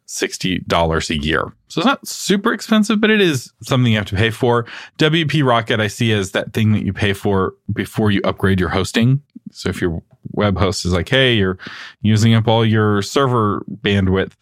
$60 0.08 1.10
a 1.10 1.24
year. 1.24 1.52
So 1.68 1.82
it's 1.82 1.86
not 1.86 2.08
super 2.08 2.54
expensive, 2.54 3.02
but 3.02 3.10
it 3.10 3.22
is 3.22 3.52
something 3.62 3.92
you 3.92 3.98
have 3.98 4.08
to 4.08 4.16
pay 4.16 4.30
for. 4.30 4.66
WP 4.98 5.46
Rocket, 5.46 5.80
I 5.80 5.88
see 5.88 6.12
as 6.12 6.32
that 6.32 6.54
thing 6.54 6.74
that 6.74 6.86
you 6.86 6.94
pay 6.94 7.14
for 7.14 7.54
before 7.74 8.12
you 8.12 8.22
upgrade 8.24 8.60
your 8.60 8.70
hosting. 8.70 9.22
So 9.52 9.70
if 9.70 9.82
your 9.82 10.04
web 10.32 10.58
host 10.58 10.86
is 10.86 10.94
like, 10.94 11.10
hey, 11.10 11.34
you're 11.36 11.58
using 12.02 12.34
up 12.34 12.48
all 12.48 12.66
your 12.66 13.02
server 13.02 13.64
bandwidth 13.82 14.34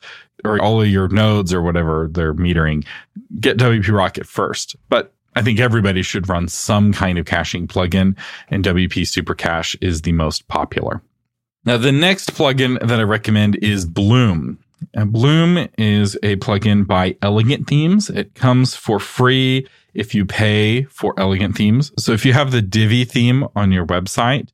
or 0.44 0.62
all 0.62 0.82
of 0.82 0.88
your 0.88 1.08
nodes 1.08 1.54
or 1.54 1.62
whatever 1.62 2.10
they're 2.12 2.34
metering, 2.34 2.86
get 3.40 3.58
WP 3.58 3.90
Rocket 3.90 4.28
first. 4.28 4.76
But 4.90 5.14
I 5.36 5.42
think 5.42 5.60
everybody 5.60 6.02
should 6.04 6.30
run 6.30 6.48
some 6.48 6.94
kind 6.94 7.18
of 7.18 7.26
caching 7.26 7.68
plugin, 7.68 8.16
and 8.50 8.64
WP 8.64 9.08
Super 9.08 9.34
Cache 9.34 9.76
is 9.82 10.02
the 10.02 10.12
most 10.12 10.48
popular. 10.48 11.02
Now, 11.66 11.78
the 11.78 11.92
next 11.92 12.34
plugin 12.36 12.80
that 12.86 13.00
I 13.00 13.04
recommend 13.04 13.56
is 13.56 13.86
Bloom. 13.86 14.60
And 14.94 15.12
Bloom 15.12 15.68
is 15.78 16.16
a 16.24 16.36
plugin 16.38 16.86
by 16.88 17.18
Elegant 17.22 17.68
Themes. 17.68 18.10
It 18.10 18.36
comes 18.36 18.76
for 18.76 19.00
free 19.00 19.68
if 19.94 20.16
you 20.16 20.26
pay 20.26 20.84
for 20.84 21.14
Elegant 21.18 21.56
Themes. 21.56 21.92
So 21.98 22.12
if 22.14 22.26
you 22.26 22.34
have 22.34 22.52
the 22.52 22.62
Divi 22.62 23.06
theme 23.06 23.48
on 23.56 23.72
your 23.72 23.86
website, 23.86 24.50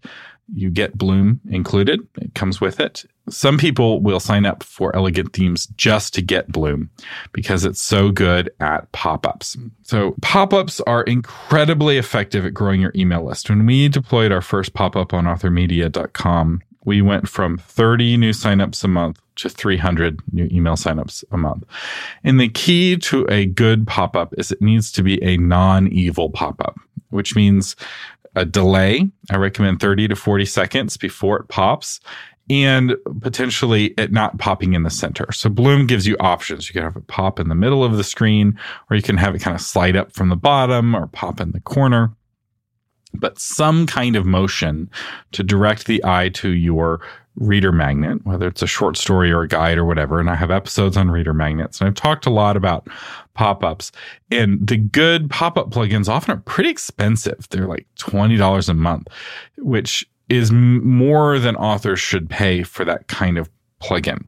you 0.54 0.70
get 0.70 0.98
Bloom 0.98 1.40
included. 1.50 2.00
It 2.20 2.34
comes 2.34 2.60
with 2.60 2.80
it. 2.80 3.06
Some 3.30 3.58
people 3.58 4.02
will 4.02 4.20
sign 4.20 4.46
up 4.46 4.64
for 4.64 4.96
Elegant 4.96 5.34
Themes 5.34 5.68
just 5.78 6.14
to 6.16 6.22
get 6.22 6.52
Bloom 6.52 6.90
because 7.32 7.66
it's 7.66 7.82
so 7.82 8.12
good 8.12 8.50
at 8.60 8.92
pop 8.92 9.28
ups. 9.28 9.56
So, 9.84 10.16
pop 10.22 10.54
ups 10.54 10.82
are 10.82 11.04
incredibly 11.04 11.98
effective 11.98 12.46
at 12.46 12.54
growing 12.54 12.82
your 12.82 12.92
email 12.96 13.24
list. 13.24 13.50
When 13.50 13.66
we 13.66 13.88
deployed 13.88 14.32
our 14.32 14.42
first 14.42 14.74
pop 14.74 14.96
up 14.96 15.14
on 15.14 15.26
authormedia.com, 15.26 16.62
we 16.86 17.02
went 17.02 17.30
from 17.30 17.58
30 17.58 18.18
new 18.18 18.32
signups 18.32 18.84
a 18.84 18.88
month 18.88 19.20
to 19.42 19.50
300 19.50 20.22
new 20.32 20.48
email 20.52 20.76
signups 20.76 21.24
a 21.32 21.38
month. 21.38 21.64
And 22.24 22.40
the 22.40 22.50
key 22.50 22.98
to 22.98 23.26
a 23.30 23.46
good 23.46 23.88
pop 23.88 24.16
up 24.16 24.34
is 24.38 24.52
it 24.52 24.62
needs 24.62 24.92
to 24.94 25.04
be 25.04 25.22
a 25.24 25.38
non 25.38 25.88
evil 25.88 26.30
pop 26.30 26.62
up, 26.62 26.78
which 27.10 27.36
means 27.36 27.76
a 28.36 28.46
delay. 28.46 29.10
I 29.32 29.38
recommend 29.38 29.80
30 29.80 30.10
to 30.10 30.16
40 30.16 30.46
seconds 30.46 30.98
before 30.98 31.40
it 31.40 31.48
pops 31.48 32.00
and 32.50 32.96
potentially 33.22 33.94
it 33.98 34.12
not 34.12 34.40
popping 34.40 34.74
in 34.74 34.84
the 34.84 34.90
center. 34.90 35.32
So 35.32 35.50
Bloom 35.50 35.86
gives 35.86 36.08
you 36.08 36.18
options. 36.20 36.68
You 36.68 36.74
can 36.74 36.84
have 36.84 36.96
it 36.96 37.08
pop 37.08 37.40
in 37.40 37.48
the 37.48 37.56
middle 37.56 37.84
of 37.84 37.96
the 37.98 38.04
screen, 38.04 38.60
or 38.90 38.96
you 38.96 39.04
can 39.04 39.18
have 39.18 39.36
it 39.36 39.40
kind 39.40 39.54
of 39.54 39.62
slide 39.62 39.96
up 39.96 40.12
from 40.14 40.30
the 40.30 40.36
bottom 40.36 40.96
or 40.96 41.08
pop 41.08 41.40
in 41.40 41.52
the 41.52 41.60
corner 41.60 42.12
but 43.14 43.40
some 43.40 43.86
kind 43.86 44.16
of 44.16 44.26
motion 44.26 44.90
to 45.32 45.44
direct 45.44 45.88
the 45.88 46.04
eye 46.06 46.30
to 46.30 46.50
your 46.50 47.02
reader 47.36 47.72
magnet, 47.72 48.26
whether 48.26 48.48
it's 48.48 48.62
a 48.62 48.68
short 48.68 48.98
story 48.98 49.32
or 49.32 49.44
a 49.44 49.48
guide 49.48 49.78
or 49.78 49.86
whatever. 49.86 50.20
And 50.20 50.30
I 50.30 50.36
have 50.36 50.52
episodes 50.52 50.98
on 50.98 51.10
reader 51.10 51.34
magnets 51.34 51.80
and 51.80 51.88
I've 51.88 51.96
talked 51.96 52.26
a 52.26 52.32
lot 52.32 52.58
about 52.58 52.88
pop 53.34 53.64
ups. 53.64 53.92
And 54.32 54.66
the 54.66 54.78
good 54.78 55.30
pop 55.30 55.58
up 55.58 55.70
plugins 55.70 56.10
often 56.10 56.36
are 56.36 56.42
pretty 56.42 56.70
expensive. 56.70 57.48
They're 57.50 57.68
like 57.68 57.88
$20 57.98 58.70
a 58.70 58.74
month, 58.74 59.08
which 59.58 60.06
is 60.30 60.52
more 60.52 61.40
than 61.40 61.56
authors 61.56 62.00
should 62.00 62.30
pay 62.30 62.64
for 62.64 62.86
that 62.86 63.08
kind 63.08 63.38
of 63.38 63.50
plugin. 63.82 64.26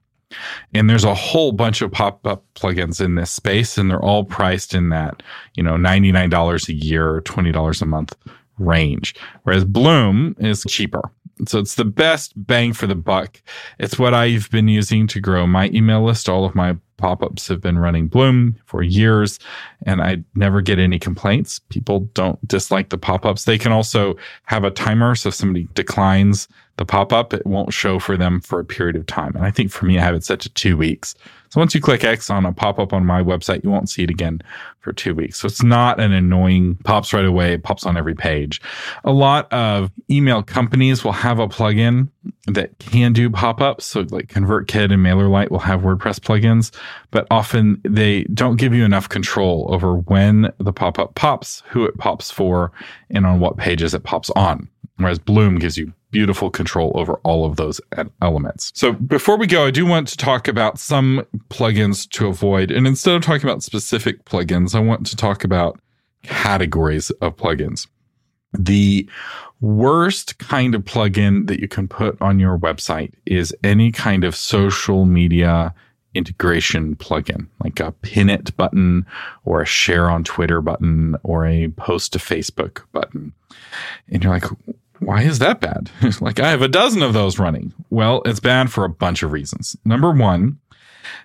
And 0.74 0.90
there's 0.90 1.04
a 1.04 1.14
whole 1.14 1.52
bunch 1.52 1.82
of 1.82 1.92
pop 1.92 2.26
up 2.26 2.46
plugins 2.56 3.04
in 3.04 3.16
this 3.16 3.32
space, 3.32 3.78
and 3.78 3.90
they're 3.90 4.02
all 4.02 4.24
priced 4.24 4.74
in 4.74 4.90
that, 4.90 5.22
you 5.56 5.64
know, 5.64 5.74
$99 5.74 6.70
a 6.70 6.74
year, 6.74 7.22
$20 7.26 7.82
a 7.82 7.86
month 7.86 8.16
range, 8.58 9.16
whereas 9.44 9.66
Bloom 9.66 10.36
is 10.40 10.64
cheaper. 10.68 11.12
So 11.48 11.60
it's 11.60 11.76
the 11.76 11.86
best 11.86 12.34
bang 12.36 12.74
for 12.74 12.88
the 12.88 12.96
buck. 12.96 13.42
It's 13.80 13.98
what 13.98 14.14
I've 14.14 14.50
been 14.52 14.68
using 14.68 15.08
to 15.08 15.20
grow 15.20 15.48
my 15.48 15.70
email 15.70 16.04
list. 16.04 16.30
All 16.30 16.46
of 16.46 16.56
my 16.56 16.78
pop 16.98 17.24
ups 17.24 17.48
have 17.48 17.62
been 17.62 17.80
running 17.80 18.08
Bloom 18.08 18.56
for 18.66 18.84
years, 18.84 19.40
and 19.86 20.02
I 20.02 20.24
never 20.36 20.62
get 20.62 20.78
any 20.78 21.00
complaints. 21.00 21.60
People 21.70 22.02
don't 22.14 22.46
dislike 22.48 22.90
the 22.90 22.98
pop 22.98 23.26
ups. 23.26 23.46
They 23.46 23.58
can 23.58 23.72
also 23.72 24.16
have 24.46 24.64
a 24.64 24.72
timer. 24.72 25.16
So 25.16 25.30
if 25.30 25.36
somebody 25.36 25.68
declines 25.74 26.48
the 26.78 26.86
pop 26.86 27.12
up, 27.12 27.34
it 27.34 27.46
won't 27.46 27.74
show 27.74 28.00
for 28.00 28.16
them 28.18 28.40
for 28.40 28.60
a 28.60 28.66
period 28.66 28.96
of 28.96 29.08
time. 29.08 29.36
And 29.36 29.46
I 29.46 29.52
think 29.52 29.72
for 29.72 29.86
me, 29.86 29.98
I 29.98 30.04
have 30.04 30.16
it 30.16 30.24
set 30.24 30.40
to 30.42 30.50
two 30.50 30.78
weeks. 30.78 31.16
So 31.52 31.60
once 31.60 31.76
you 31.76 31.82
click 31.82 32.06
X 32.06 32.30
on 32.30 32.46
a 32.46 32.54
pop 32.54 32.80
up 32.80 32.94
on 32.94 33.06
my 33.06 33.22
website, 33.22 33.62
you 33.62 33.70
won't 33.70 33.90
see 33.90 34.04
it 34.04 34.10
again 34.10 34.42
for 34.80 34.94
two 34.94 35.14
weeks. 35.14 35.38
So 35.38 35.48
it's 35.48 35.62
not 35.62 36.00
an 36.00 36.14
annoying 36.14 36.76
pops 36.86 37.14
right 37.14 37.26
away. 37.26 37.54
It 37.54 37.64
pops 37.64 37.86
on 37.86 37.98
every 37.98 38.16
page. 38.16 38.62
A 39.04 39.12
lot 39.12 39.52
of 39.52 39.92
email 40.10 40.44
companies 40.44 41.04
will 41.04 41.12
have 41.12 41.40
a 41.40 41.50
plugin 41.50 42.08
that 42.48 42.80
can 42.80 43.12
do 43.12 43.30
pop 43.30 43.60
ups. 43.60 43.86
So 43.86 44.06
like 44.12 44.28
ConvertKit 44.28 44.94
and 44.94 45.06
MailerLite 45.06 45.52
will 45.52 45.60
have 45.60 45.82
WordPress 45.82 46.22
plugins, 46.22 46.74
but 47.12 47.28
often 47.30 47.82
they 47.84 48.24
don't 48.34 48.56
give 48.56 48.74
you 48.74 48.86
enough 48.86 49.10
control 49.10 49.68
over 49.74 49.98
when 49.98 50.54
the 50.58 50.72
pop 50.72 51.00
up 51.00 51.16
pops, 51.16 51.64
who 51.68 51.84
it 51.84 51.98
pops 51.98 52.32
for, 52.32 52.72
and 53.10 53.26
on 53.26 53.42
what 53.42 53.58
pages 53.58 53.94
it 53.94 54.04
pops 54.04 54.30
on. 54.32 54.70
Whereas 54.96 55.20
Bloom 55.20 55.60
gives 55.60 55.78
you 55.78 55.92
beautiful 56.12 56.50
control 56.52 56.92
over 56.96 57.16
all 57.24 57.46
of 57.46 57.56
those 57.56 57.82
elements. 58.22 58.72
So 58.76 58.94
before 58.94 59.38
we 59.38 59.48
go, 59.48 59.66
I 59.66 59.72
do 59.72 59.86
want 59.86 60.08
to 60.10 60.18
talk 60.18 60.48
about 60.48 60.78
some 60.78 61.26
plugins 61.50 62.10
to 62.12 62.28
avoid. 62.28 62.70
And 62.70 62.86
instead 62.86 63.16
of 63.16 63.24
talking 63.24 63.50
about 63.50 63.64
specific 63.64 64.26
plugins, 64.26 64.76
I 64.76 64.80
want 64.80 65.08
to 65.08 65.16
talk 65.16 65.44
about 65.44 65.80
categories 66.24 67.10
of 67.22 67.36
plugins. 67.38 67.88
The 68.54 69.10
worst 69.62 70.38
kind 70.40 70.76
of 70.76 70.84
plugin 70.84 71.48
that 71.48 71.60
you 71.60 71.68
can 71.68 71.88
put 71.88 72.22
on 72.22 72.40
your 72.40 72.58
website 72.58 73.14
is 73.26 73.56
any 73.64 73.92
kind 73.92 74.24
of 74.24 74.36
social 74.36 75.06
media 75.06 75.74
integration 76.14 76.96
plugin, 76.98 77.48
like 77.64 77.80
a 77.80 77.92
pin 77.92 78.30
it 78.30 78.56
button 78.58 79.06
or 79.46 79.62
a 79.62 79.66
share 79.66 80.10
on 80.10 80.24
Twitter 80.24 80.62
button 80.62 81.16
or 81.24 81.46
a 81.46 81.70
post 81.70 82.14
to 82.14 82.20
Facebook 82.20 82.84
button. 82.92 83.32
And 84.10 84.24
you're 84.24 84.34
like, 84.34 84.46
why 85.02 85.24
is 85.24 85.40
that 85.40 85.60
bad? 85.60 85.90
like 86.22 86.40
I 86.40 86.50
have 86.50 86.62
a 86.62 86.68
dozen 86.68 87.02
of 87.02 87.14
those 87.14 87.40
running. 87.40 87.74
Well, 87.90 88.22
it's 88.26 88.40
bad 88.40 88.72
for 88.72 88.86
a 88.86 88.90
bunch 88.90 89.24
of 89.24 89.32
reasons. 89.32 89.76
Number 89.84 90.12
one, 90.12 90.60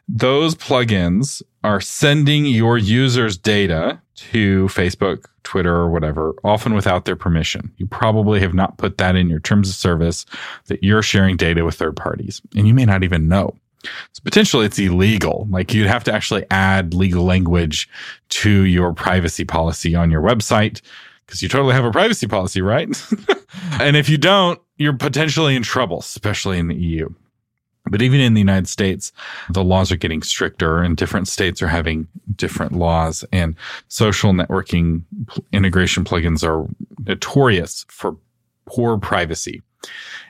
those 0.08 0.54
plugins 0.54 1.42
are 1.62 1.80
sending 1.80 2.46
your 2.46 2.78
users 2.78 3.36
data 3.36 4.00
to 4.14 4.66
Facebook, 4.68 5.26
Twitter, 5.42 5.74
or 5.74 5.90
whatever, 5.90 6.34
often 6.42 6.74
without 6.74 7.04
their 7.04 7.16
permission. 7.16 7.72
You 7.76 7.86
probably 7.86 8.40
have 8.40 8.54
not 8.54 8.78
put 8.78 8.98
that 8.98 9.14
in 9.14 9.28
your 9.28 9.40
terms 9.40 9.68
of 9.68 9.74
service 9.74 10.24
that 10.66 10.82
you're 10.82 11.02
sharing 11.02 11.36
data 11.36 11.64
with 11.64 11.74
third 11.74 11.96
parties, 11.96 12.40
and 12.56 12.66
you 12.66 12.72
may 12.72 12.86
not 12.86 13.04
even 13.04 13.28
know. 13.28 13.54
So 14.12 14.22
potentially 14.24 14.66
it's 14.66 14.78
illegal. 14.78 15.46
Like 15.50 15.74
you'd 15.74 15.86
have 15.86 16.04
to 16.04 16.12
actually 16.12 16.44
add 16.50 16.94
legal 16.94 17.24
language 17.24 17.88
to 18.30 18.64
your 18.64 18.92
privacy 18.92 19.44
policy 19.44 19.94
on 19.94 20.10
your 20.10 20.22
website 20.22 20.80
because 21.26 21.42
you 21.42 21.48
totally 21.48 21.74
have 21.74 21.84
a 21.84 21.90
privacy 21.90 22.26
policy, 22.26 22.60
right? 22.62 22.88
and 23.80 23.96
if 23.96 24.08
you 24.08 24.18
don't, 24.18 24.60
you're 24.76 24.96
potentially 24.96 25.56
in 25.56 25.62
trouble, 25.62 25.98
especially 25.98 26.58
in 26.58 26.68
the 26.68 26.76
EU. 26.76 27.08
But 27.88 28.02
even 28.02 28.20
in 28.20 28.34
the 28.34 28.40
United 28.40 28.68
States, 28.68 29.12
the 29.50 29.62
laws 29.62 29.92
are 29.92 29.96
getting 29.96 30.22
stricter 30.22 30.82
and 30.82 30.96
different 30.96 31.28
states 31.28 31.62
are 31.62 31.68
having 31.68 32.08
different 32.34 32.72
laws 32.72 33.24
and 33.32 33.54
social 33.88 34.32
networking 34.32 35.02
integration 35.52 36.04
plugins 36.04 36.42
are 36.42 36.68
notorious 37.06 37.86
for 37.88 38.16
poor 38.66 38.98
privacy. 38.98 39.62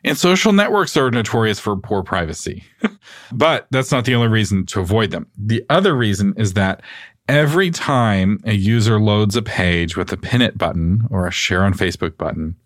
And 0.05 0.19
social 0.19 0.53
networks 0.53 0.97
are 0.99 1.11
notorious 1.11 1.59
for 1.59 1.77
poor 1.77 2.03
privacy. 2.03 2.63
but 3.33 3.67
that's 3.71 3.91
not 3.91 4.05
the 4.05 4.15
only 4.15 4.29
reason 4.29 4.67
to 4.67 4.81
avoid 4.81 5.11
them. 5.11 5.27
The 5.39 5.65
other 5.71 5.97
reason 5.97 6.35
is 6.37 6.53
that 6.55 6.83
every 7.29 7.71
time 7.71 8.41
a 8.45 8.55
user 8.55 9.01
loads 9.01 9.37
a 9.37 9.43
page 9.43 9.97
with 9.97 10.13
a 10.13 10.17
pin 10.17 10.43
it 10.43 10.57
button 10.57 11.07
or 11.11 11.27
a 11.27 11.33
share 11.33 11.63
on 11.63 11.75
Facebook 11.75 12.17
button, 12.17 12.57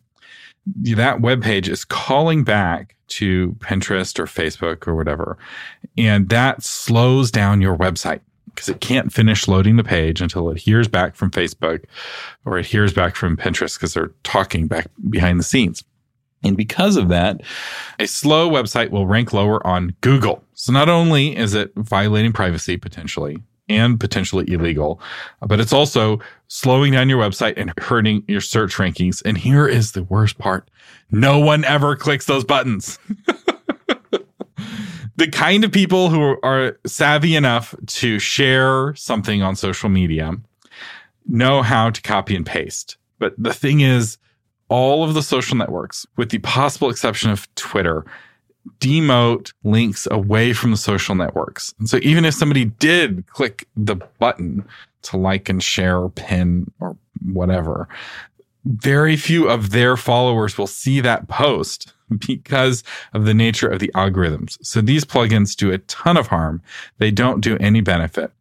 that 0.66 1.20
web 1.20 1.42
page 1.42 1.68
is 1.68 1.84
calling 1.84 2.44
back 2.44 2.96
to 3.08 3.56
Pinterest 3.58 4.18
or 4.18 4.26
Facebook 4.26 4.86
or 4.86 4.94
whatever. 4.94 5.38
And 5.98 6.28
that 6.28 6.62
slows 6.62 7.30
down 7.30 7.60
your 7.60 7.76
website 7.76 8.20
because 8.54 8.68
it 8.68 8.80
can't 8.80 9.12
finish 9.12 9.48
loading 9.48 9.76
the 9.76 9.84
page 9.84 10.20
until 10.20 10.50
it 10.50 10.58
hears 10.58 10.88
back 10.88 11.16
from 11.16 11.30
Facebook 11.30 11.84
or 12.44 12.58
it 12.58 12.66
hears 12.66 12.92
back 12.92 13.16
from 13.16 13.36
Pinterest 13.36 13.76
because 13.76 13.94
they're 13.94 14.12
talking 14.22 14.66
back 14.66 14.86
behind 15.08 15.38
the 15.38 15.44
scenes. 15.44 15.82
And 16.42 16.56
because 16.56 16.96
of 16.96 17.08
that, 17.08 17.42
a 17.98 18.06
slow 18.06 18.48
website 18.48 18.90
will 18.90 19.06
rank 19.06 19.32
lower 19.32 19.64
on 19.66 19.94
Google. 20.00 20.42
So 20.54 20.72
not 20.72 20.88
only 20.88 21.36
is 21.36 21.54
it 21.54 21.72
violating 21.76 22.32
privacy 22.32 22.76
potentially, 22.76 23.38
and 23.70 23.98
potentially 23.98 24.44
illegal, 24.52 25.00
but 25.40 25.60
it's 25.60 25.72
also 25.72 26.20
slowing 26.48 26.92
down 26.92 27.08
your 27.08 27.22
website 27.22 27.54
and 27.56 27.72
hurting 27.78 28.24
your 28.28 28.40
search 28.40 28.74
rankings. 28.74 29.22
And 29.24 29.38
here 29.38 29.66
is 29.66 29.92
the 29.92 30.02
worst 30.02 30.36
part. 30.36 30.68
No 31.10 31.38
one 31.38 31.64
ever 31.64 31.96
clicks 31.96 32.26
those 32.26 32.44
buttons. 32.44 32.98
the 35.16 35.28
kind 35.30 35.64
of 35.64 35.72
people 35.72 36.10
who 36.10 36.36
are 36.42 36.78
savvy 36.86 37.36
enough 37.36 37.74
to 37.86 38.18
share 38.18 38.94
something 38.96 39.42
on 39.42 39.56
social 39.56 39.88
media 39.88 40.32
know 41.26 41.62
how 41.62 41.90
to 41.90 42.02
copy 42.02 42.34
and 42.34 42.44
paste. 42.44 42.96
But 43.18 43.34
the 43.38 43.54
thing 43.54 43.80
is, 43.80 44.18
all 44.68 45.04
of 45.04 45.14
the 45.14 45.22
social 45.22 45.56
networks, 45.56 46.06
with 46.16 46.30
the 46.30 46.38
possible 46.38 46.90
exception 46.90 47.30
of 47.30 47.52
Twitter, 47.54 48.04
demote 48.78 49.52
links 49.64 50.06
away 50.10 50.52
from 50.52 50.70
the 50.70 50.76
social 50.76 51.14
networks. 51.14 51.74
And 51.78 51.88
so 51.88 51.98
even 52.02 52.24
if 52.24 52.34
somebody 52.34 52.66
did 52.66 53.26
click 53.26 53.66
the 53.76 53.96
button 53.96 54.64
to 55.02 55.16
like 55.16 55.48
and 55.48 55.62
share 55.62 55.98
or 55.98 56.10
pin 56.10 56.70
or 56.80 56.96
whatever, 57.24 57.88
very 58.64 59.16
few 59.16 59.48
of 59.48 59.70
their 59.70 59.96
followers 59.96 60.58
will 60.58 60.66
see 60.66 61.00
that 61.00 61.28
post 61.28 61.94
because 62.26 62.82
of 63.14 63.24
the 63.24 63.34
nature 63.34 63.68
of 63.68 63.78
the 63.78 63.90
algorithms. 63.94 64.58
So 64.62 64.80
these 64.80 65.04
plugins 65.04 65.56
do 65.56 65.72
a 65.72 65.78
ton 65.78 66.16
of 66.16 66.26
harm. 66.26 66.60
They 66.98 67.10
don't 67.10 67.40
do 67.40 67.56
any 67.58 67.80
benefit. 67.80 68.32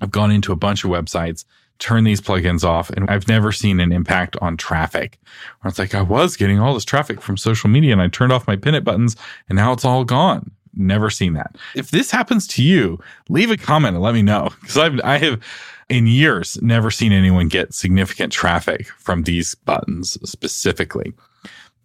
I've 0.00 0.10
gone 0.12 0.30
into 0.30 0.52
a 0.52 0.56
bunch 0.56 0.84
of 0.84 0.90
websites 0.90 1.44
turn 1.78 2.04
these 2.04 2.20
plugins 2.20 2.64
off. 2.64 2.90
And 2.90 3.08
I've 3.08 3.28
never 3.28 3.52
seen 3.52 3.80
an 3.80 3.92
impact 3.92 4.36
on 4.40 4.56
traffic. 4.56 5.18
Where 5.60 5.70
it's 5.70 5.78
like 5.78 5.94
I 5.94 6.02
was 6.02 6.36
getting 6.36 6.58
all 6.58 6.74
this 6.74 6.84
traffic 6.84 7.20
from 7.20 7.36
social 7.36 7.70
media 7.70 7.92
and 7.92 8.02
I 8.02 8.08
turned 8.08 8.32
off 8.32 8.46
my 8.46 8.56
pin 8.56 8.74
it 8.74 8.84
buttons 8.84 9.16
and 9.48 9.56
now 9.56 9.72
it's 9.72 9.84
all 9.84 10.04
gone. 10.04 10.50
Never 10.74 11.10
seen 11.10 11.32
that. 11.32 11.56
If 11.74 11.90
this 11.90 12.10
happens 12.10 12.46
to 12.48 12.62
you, 12.62 13.00
leave 13.28 13.50
a 13.50 13.56
comment 13.56 13.94
and 13.94 14.02
let 14.02 14.14
me 14.14 14.22
know 14.22 14.50
because 14.60 14.76
I've 14.78 15.00
I 15.02 15.18
have 15.18 15.40
in 15.88 16.06
years 16.06 16.60
never 16.62 16.90
seen 16.90 17.12
anyone 17.12 17.48
get 17.48 17.74
significant 17.74 18.32
traffic 18.32 18.86
from 18.98 19.22
these 19.22 19.54
buttons 19.54 20.18
specifically. 20.28 21.12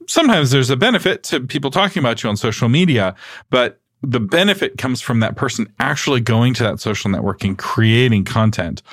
Sometimes 0.08 0.52
there's 0.52 0.70
a 0.70 0.76
benefit 0.76 1.24
to 1.24 1.40
people 1.40 1.72
talking 1.72 2.02
about 2.02 2.22
you 2.22 2.30
on 2.30 2.36
social 2.36 2.68
media, 2.68 3.16
but 3.50 3.80
the 4.02 4.20
benefit 4.20 4.78
comes 4.78 5.00
from 5.00 5.22
that 5.22 5.38
person 5.38 5.72
actually 5.80 6.20
going 6.20 6.54
to 6.56 6.64
that 6.64 6.82
social 6.82 7.10
network 7.10 7.44
and 7.46 7.58
creating 7.58 8.26
content 8.26 8.84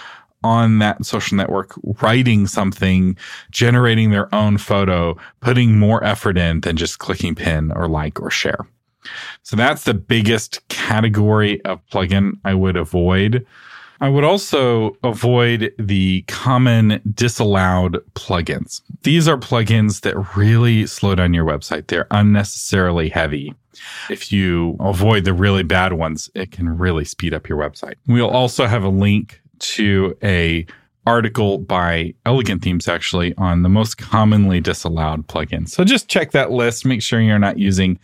on 0.43 0.79
that 0.79 1.05
social 1.05 1.37
network 1.37 1.73
writing 2.01 2.47
something, 2.47 3.17
generating 3.51 4.11
their 4.11 4.33
own 4.35 4.59
photo, 4.59 5.17
putting 5.41 5.79
more 5.79 6.03
effort 6.05 6.39
in 6.39 6.61
than 6.61 6.77
just 6.77 6.99
clicking 6.99 7.35
pin 7.35 7.73
or 7.73 7.89
like 7.89 8.21
or 8.21 8.31
share. 8.31 8.67
So 9.43 9.57
that's 9.57 9.85
the 9.85 9.95
biggest 9.95 10.67
category 10.69 11.65
of 11.65 11.85
plugin 11.87 12.33
I 12.45 12.55
would 12.55 12.77
avoid. 12.77 13.47
I 14.03 14.09
would 14.09 14.25
also 14.25 14.97
avoid 15.05 15.75
the 15.79 16.23
common 16.23 17.03
disallowed 17.15 18.03
plugins. 18.15 18.81
These 19.03 19.29
are 19.29 19.37
plugins 19.37 20.01
that 20.03 20.37
really 20.37 20.87
slow 20.87 21.15
down 21.15 21.35
your 21.35 21.45
website. 21.45 21.89
They're 21.89 22.07
unnecessarily 22.11 23.11
heavy. 23.11 23.55
If 24.09 24.33
you 24.33 24.77
avoid 24.81 25.25
the 25.25 25.35
really 25.35 25.63
bad 25.63 25.93
ones, 25.95 26.31
it 26.35 26.51
can 26.51 26.79
really 26.79 27.05
speed 27.05 27.35
up 27.35 27.49
your 27.49 27.59
website. 27.59 27.95
We'll 28.07 28.29
also 28.29 28.67
have 28.67 28.85
a 28.85 28.89
link 28.89 29.41
to 29.61 30.17
a 30.23 30.67
article 31.07 31.59
by 31.59 32.15
Elegant 32.27 32.63
Themes 32.63 32.87
actually 32.87 33.35
on 33.37 33.63
the 33.63 33.69
most 33.69 33.97
commonly 33.97 34.61
disallowed 34.61 35.27
plugins. 35.27 35.71
So 35.71 35.83
just 35.83 36.09
check 36.09 36.33
that 36.33 36.51
list. 36.51 36.85
Make 36.85 37.03
sure 37.03 37.21
you're 37.21 37.39
not 37.39 37.59
using 37.59 37.99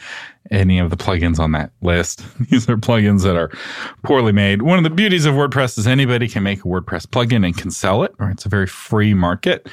any 0.50 0.78
of 0.78 0.90
the 0.90 0.96
plugins 0.96 1.38
on 1.38 1.52
that 1.52 1.72
list. 1.82 2.24
These 2.50 2.68
are 2.68 2.76
plugins 2.76 3.22
that 3.24 3.36
are 3.36 3.50
poorly 4.02 4.32
made. 4.32 4.62
One 4.62 4.78
of 4.78 4.84
the 4.84 4.90
beauties 4.90 5.26
of 5.26 5.34
WordPress 5.34 5.78
is 5.78 5.86
anybody 5.86 6.28
can 6.28 6.42
make 6.42 6.60
a 6.60 6.68
WordPress 6.68 7.06
plugin 7.06 7.44
and 7.44 7.56
can 7.56 7.70
sell 7.70 8.02
it, 8.02 8.14
or 8.18 8.30
it's 8.30 8.46
a 8.46 8.48
very 8.48 8.66
free 8.66 9.12
market. 9.12 9.68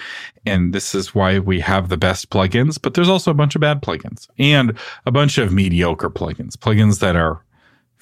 And 0.45 0.73
this 0.73 0.93
is 0.93 1.15
why 1.15 1.39
we 1.39 1.59
have 1.61 1.89
the 1.89 1.97
best 1.97 2.29
plugins, 2.29 2.79
but 2.81 2.93
there's 2.93 3.09
also 3.09 3.31
a 3.31 3.35
bunch 3.35 3.55
of 3.55 3.61
bad 3.61 3.81
plugins 3.81 4.27
and 4.37 4.77
a 5.05 5.11
bunch 5.11 5.37
of 5.37 5.53
mediocre 5.53 6.09
plugins, 6.09 6.55
plugins 6.55 6.99
that 6.99 7.15
are 7.15 7.41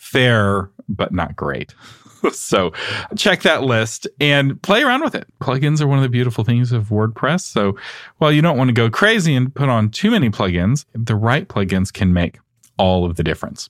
fair, 0.02 0.72
but 0.90 1.14
not 1.14 1.36
great. 1.36 1.76
so 2.32 2.72
check 3.16 3.44
that 3.44 3.64
list 3.64 4.08
and 4.20 4.60
play 4.64 4.82
around 4.82 5.04
with 5.04 5.14
it. 5.14 5.28
Plugins 5.40 5.80
are 5.80 5.88
one 5.88 6.00
of 6.00 6.04
the 6.04 6.10
beautiful 6.10 6.44
things 6.44 6.72
of 6.72 6.90
WordPress. 6.90 7.42
So 7.42 7.78
while 8.18 8.32
you 8.32 8.42
don't 8.42 8.58
want 8.58 8.70
to 8.70 8.74
go 8.74 8.90
crazy 8.90 9.36
and 9.36 9.54
put 9.54 9.70
on 9.70 9.90
too 9.90 10.12
many 10.12 10.30
plugins, 10.32 10.86
the 10.94 11.16
right 11.16 11.48
plugins 11.48 11.94
can 11.94 12.14
make 12.14 12.40
all 12.78 13.06
of 13.06 13.16
the 13.16 13.24
difference. 13.24 13.70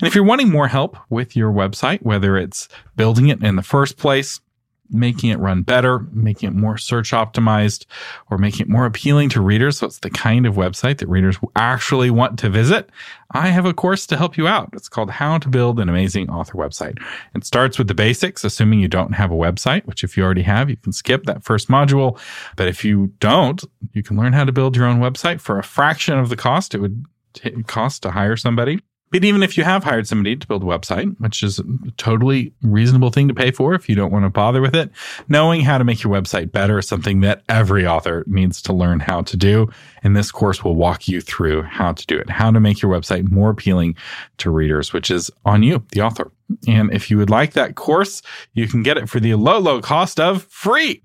And 0.00 0.06
if 0.06 0.14
you're 0.14 0.24
wanting 0.24 0.48
more 0.48 0.68
help 0.68 0.96
with 1.10 1.36
your 1.36 1.52
website, 1.52 2.02
whether 2.02 2.36
it's 2.36 2.68
building 2.94 3.28
it 3.28 3.42
in 3.42 3.56
the 3.56 3.62
first 3.62 3.96
place, 3.96 4.40
making 4.90 5.30
it 5.30 5.38
run 5.38 5.62
better, 5.62 6.00
making 6.12 6.48
it 6.48 6.54
more 6.54 6.76
search 6.76 7.12
optimized, 7.12 7.86
or 8.30 8.38
making 8.38 8.66
it 8.66 8.68
more 8.68 8.86
appealing 8.86 9.28
to 9.30 9.40
readers. 9.40 9.78
So 9.78 9.86
it's 9.86 9.98
the 9.98 10.10
kind 10.10 10.46
of 10.46 10.54
website 10.54 10.98
that 10.98 11.08
readers 11.08 11.38
actually 11.56 12.10
want 12.10 12.38
to 12.40 12.50
visit. 12.50 12.90
I 13.32 13.48
have 13.48 13.64
a 13.64 13.74
course 13.74 14.06
to 14.06 14.16
help 14.16 14.36
you 14.36 14.46
out. 14.46 14.70
It's 14.74 14.88
called 14.88 15.10
How 15.10 15.38
to 15.38 15.48
Build 15.48 15.80
an 15.80 15.88
Amazing 15.88 16.30
Author 16.30 16.54
Website. 16.54 17.02
It 17.34 17.44
starts 17.44 17.78
with 17.78 17.88
the 17.88 17.94
basics, 17.94 18.44
assuming 18.44 18.80
you 18.80 18.88
don't 18.88 19.14
have 19.14 19.32
a 19.32 19.36
website, 19.36 19.84
which 19.86 20.04
if 20.04 20.16
you 20.16 20.22
already 20.22 20.42
have, 20.42 20.70
you 20.70 20.76
can 20.76 20.92
skip 20.92 21.24
that 21.24 21.42
first 21.42 21.68
module. 21.68 22.18
But 22.56 22.68
if 22.68 22.84
you 22.84 23.12
don't, 23.18 23.64
you 23.92 24.02
can 24.02 24.16
learn 24.16 24.32
how 24.32 24.44
to 24.44 24.52
build 24.52 24.76
your 24.76 24.86
own 24.86 25.00
website 25.00 25.40
for 25.40 25.58
a 25.58 25.64
fraction 25.64 26.18
of 26.18 26.28
the 26.28 26.36
cost 26.36 26.74
it 26.74 26.78
would 26.78 27.04
t- 27.32 27.50
cost 27.64 28.02
to 28.02 28.10
hire 28.10 28.36
somebody. 28.36 28.80
But 29.14 29.24
even 29.24 29.44
if 29.44 29.56
you 29.56 29.62
have 29.62 29.84
hired 29.84 30.08
somebody 30.08 30.34
to 30.34 30.44
build 30.44 30.64
a 30.64 30.66
website, 30.66 31.14
which 31.20 31.44
is 31.44 31.60
a 31.60 31.64
totally 31.98 32.52
reasonable 32.62 33.10
thing 33.10 33.28
to 33.28 33.34
pay 33.34 33.52
for 33.52 33.72
if 33.72 33.88
you 33.88 33.94
don't 33.94 34.10
want 34.10 34.24
to 34.24 34.28
bother 34.28 34.60
with 34.60 34.74
it, 34.74 34.90
knowing 35.28 35.60
how 35.60 35.78
to 35.78 35.84
make 35.84 36.02
your 36.02 36.12
website 36.12 36.50
better 36.50 36.80
is 36.80 36.88
something 36.88 37.20
that 37.20 37.44
every 37.48 37.86
author 37.86 38.24
needs 38.26 38.60
to 38.62 38.72
learn 38.72 38.98
how 38.98 39.22
to 39.22 39.36
do. 39.36 39.70
And 40.02 40.16
this 40.16 40.32
course 40.32 40.64
will 40.64 40.74
walk 40.74 41.06
you 41.06 41.20
through 41.20 41.62
how 41.62 41.92
to 41.92 42.06
do 42.08 42.18
it, 42.18 42.28
how 42.28 42.50
to 42.50 42.58
make 42.58 42.82
your 42.82 42.90
website 42.90 43.30
more 43.30 43.50
appealing 43.50 43.94
to 44.38 44.50
readers, 44.50 44.92
which 44.92 45.12
is 45.12 45.30
on 45.44 45.62
you, 45.62 45.84
the 45.92 46.00
author. 46.00 46.32
And 46.66 46.92
if 46.92 47.08
you 47.08 47.16
would 47.16 47.30
like 47.30 47.52
that 47.52 47.76
course, 47.76 48.20
you 48.54 48.66
can 48.66 48.82
get 48.82 48.98
it 48.98 49.08
for 49.08 49.20
the 49.20 49.36
low, 49.36 49.60
low 49.60 49.80
cost 49.80 50.18
of 50.18 50.42
free. 50.46 51.03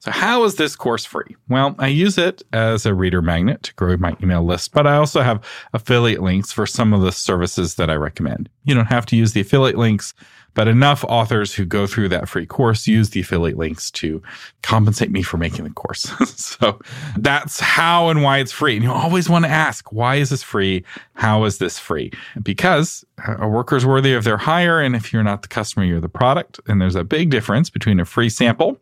So, 0.00 0.12
how 0.12 0.44
is 0.44 0.54
this 0.54 0.76
course 0.76 1.04
free? 1.04 1.34
Well, 1.48 1.74
I 1.78 1.88
use 1.88 2.18
it 2.18 2.42
as 2.52 2.86
a 2.86 2.94
reader 2.94 3.20
magnet 3.20 3.64
to 3.64 3.74
grow 3.74 3.96
my 3.96 4.16
email 4.22 4.44
list, 4.44 4.72
but 4.72 4.86
I 4.86 4.96
also 4.96 5.22
have 5.22 5.44
affiliate 5.72 6.22
links 6.22 6.52
for 6.52 6.66
some 6.66 6.92
of 6.92 7.02
the 7.02 7.10
services 7.10 7.74
that 7.74 7.90
I 7.90 7.94
recommend. 7.94 8.48
You 8.64 8.74
don't 8.76 8.86
have 8.86 9.06
to 9.06 9.16
use 9.16 9.32
the 9.32 9.40
affiliate 9.40 9.76
links, 9.76 10.14
but 10.54 10.68
enough 10.68 11.02
authors 11.04 11.52
who 11.52 11.64
go 11.64 11.88
through 11.88 12.10
that 12.10 12.28
free 12.28 12.46
course 12.46 12.86
use 12.86 13.10
the 13.10 13.20
affiliate 13.20 13.58
links 13.58 13.90
to 13.92 14.22
compensate 14.62 15.10
me 15.10 15.20
for 15.20 15.36
making 15.36 15.64
the 15.64 15.70
course. 15.70 16.02
so, 16.36 16.78
that's 17.16 17.58
how 17.58 18.08
and 18.08 18.22
why 18.22 18.38
it's 18.38 18.52
free. 18.52 18.76
And 18.76 18.84
you 18.84 18.92
always 18.92 19.28
want 19.28 19.46
to 19.46 19.50
ask, 19.50 19.90
why 19.90 20.14
is 20.14 20.30
this 20.30 20.44
free? 20.44 20.84
How 21.14 21.42
is 21.42 21.58
this 21.58 21.76
free? 21.76 22.12
Because 22.40 23.04
uh, 23.26 23.38
a 23.40 23.48
worker 23.48 23.74
is 23.74 23.84
worthy 23.84 24.14
of 24.14 24.22
their 24.22 24.38
hire. 24.38 24.80
And 24.80 24.94
if 24.94 25.12
you're 25.12 25.24
not 25.24 25.42
the 25.42 25.48
customer, 25.48 25.84
you're 25.84 26.00
the 26.00 26.08
product. 26.08 26.60
And 26.68 26.80
there's 26.80 26.94
a 26.94 27.02
big 27.02 27.30
difference 27.30 27.68
between 27.68 27.98
a 27.98 28.04
free 28.04 28.28
sample 28.28 28.80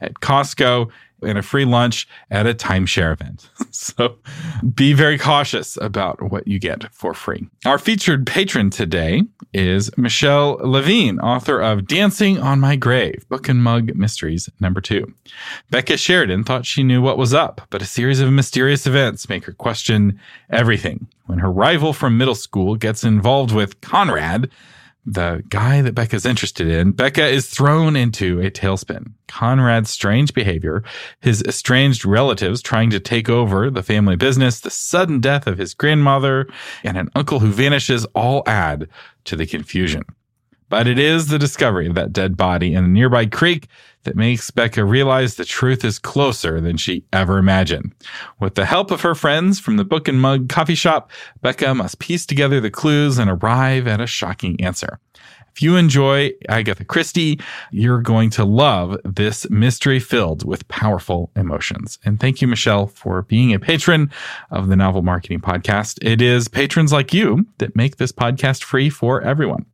at 0.00 0.14
Costco 0.14 0.90
and 1.22 1.38
a 1.38 1.42
free 1.42 1.64
lunch 1.64 2.08
at 2.30 2.46
a 2.46 2.54
timeshare 2.54 3.12
event. 3.12 3.50
so 3.70 4.16
be 4.74 4.92
very 4.92 5.18
cautious 5.18 5.76
about 5.80 6.30
what 6.30 6.46
you 6.46 6.58
get 6.58 6.92
for 6.94 7.14
free. 7.14 7.46
Our 7.64 7.78
featured 7.78 8.26
patron 8.26 8.70
today 8.70 9.22
is 9.52 9.96
Michelle 9.96 10.58
Levine, 10.62 11.18
author 11.20 11.60
of 11.60 11.86
Dancing 11.86 12.38
on 12.38 12.60
My 12.60 12.76
Grave, 12.76 13.28
Book 13.28 13.48
and 13.48 13.62
Mug 13.62 13.94
Mysteries 13.94 14.48
number 14.60 14.80
two. 14.80 15.12
Becca 15.70 15.96
Sheridan 15.96 16.44
thought 16.44 16.66
she 16.66 16.82
knew 16.82 17.02
what 17.02 17.18
was 17.18 17.34
up, 17.34 17.62
but 17.70 17.82
a 17.82 17.86
series 17.86 18.20
of 18.20 18.32
mysterious 18.32 18.86
events 18.86 19.28
make 19.28 19.44
her 19.44 19.52
question 19.52 20.18
everything. 20.50 21.06
When 21.26 21.38
her 21.38 21.50
rival 21.50 21.92
from 21.92 22.18
middle 22.18 22.34
school 22.34 22.76
gets 22.76 23.04
involved 23.04 23.54
with 23.54 23.80
Conrad, 23.80 24.50
the 25.12 25.42
guy 25.48 25.82
that 25.82 25.94
Becca's 25.94 26.24
interested 26.24 26.68
in, 26.68 26.92
Becca 26.92 27.26
is 27.26 27.48
thrown 27.48 27.96
into 27.96 28.40
a 28.40 28.50
tailspin. 28.50 29.12
Conrad's 29.26 29.90
strange 29.90 30.32
behavior, 30.32 30.84
his 31.20 31.42
estranged 31.42 32.04
relatives 32.04 32.62
trying 32.62 32.90
to 32.90 33.00
take 33.00 33.28
over 33.28 33.70
the 33.70 33.82
family 33.82 34.16
business, 34.16 34.60
the 34.60 34.70
sudden 34.70 35.20
death 35.20 35.46
of 35.46 35.58
his 35.58 35.74
grandmother, 35.74 36.46
and 36.84 36.96
an 36.96 37.10
uncle 37.14 37.40
who 37.40 37.50
vanishes 37.50 38.04
all 38.14 38.42
add 38.46 38.88
to 39.24 39.36
the 39.36 39.46
confusion. 39.46 40.04
But 40.70 40.86
it 40.86 40.98
is 40.98 41.26
the 41.26 41.38
discovery 41.38 41.88
of 41.88 41.96
that 41.96 42.12
dead 42.12 42.36
body 42.36 42.74
in 42.74 42.84
a 42.84 42.88
nearby 42.88 43.26
creek 43.26 43.66
that 44.04 44.16
makes 44.16 44.50
Becca 44.50 44.84
realize 44.84 45.34
the 45.34 45.44
truth 45.44 45.84
is 45.84 45.98
closer 45.98 46.60
than 46.60 46.76
she 46.78 47.04
ever 47.12 47.38
imagined. 47.38 47.92
With 48.38 48.54
the 48.54 48.64
help 48.64 48.90
of 48.90 49.02
her 49.02 49.14
friends 49.14 49.60
from 49.60 49.76
the 49.76 49.84
Book 49.84 50.08
and 50.08 50.20
Mug 50.20 50.48
coffee 50.48 50.76
shop, 50.76 51.10
Becca 51.42 51.74
must 51.74 51.98
piece 51.98 52.24
together 52.24 52.60
the 52.60 52.70
clues 52.70 53.18
and 53.18 53.28
arrive 53.28 53.86
at 53.86 54.00
a 54.00 54.06
shocking 54.06 54.58
answer. 54.62 55.00
If 55.52 55.60
you 55.60 55.74
enjoy 55.76 56.30
Agatha 56.48 56.84
Christie, 56.84 57.40
you're 57.72 58.00
going 58.00 58.30
to 58.30 58.44
love 58.44 58.96
this 59.04 59.50
mystery 59.50 59.98
filled 59.98 60.46
with 60.46 60.68
powerful 60.68 61.32
emotions. 61.34 61.98
And 62.04 62.20
thank 62.20 62.40
you, 62.40 62.46
Michelle, 62.46 62.86
for 62.86 63.22
being 63.22 63.52
a 63.52 63.58
patron 63.58 64.12
of 64.52 64.68
the 64.68 64.76
Novel 64.76 65.02
Marketing 65.02 65.40
Podcast. 65.40 65.98
It 66.02 66.22
is 66.22 66.46
patrons 66.46 66.92
like 66.92 67.12
you 67.12 67.46
that 67.58 67.74
make 67.74 67.96
this 67.96 68.12
podcast 68.12 68.62
free 68.62 68.88
for 68.88 69.20
everyone. 69.22 69.66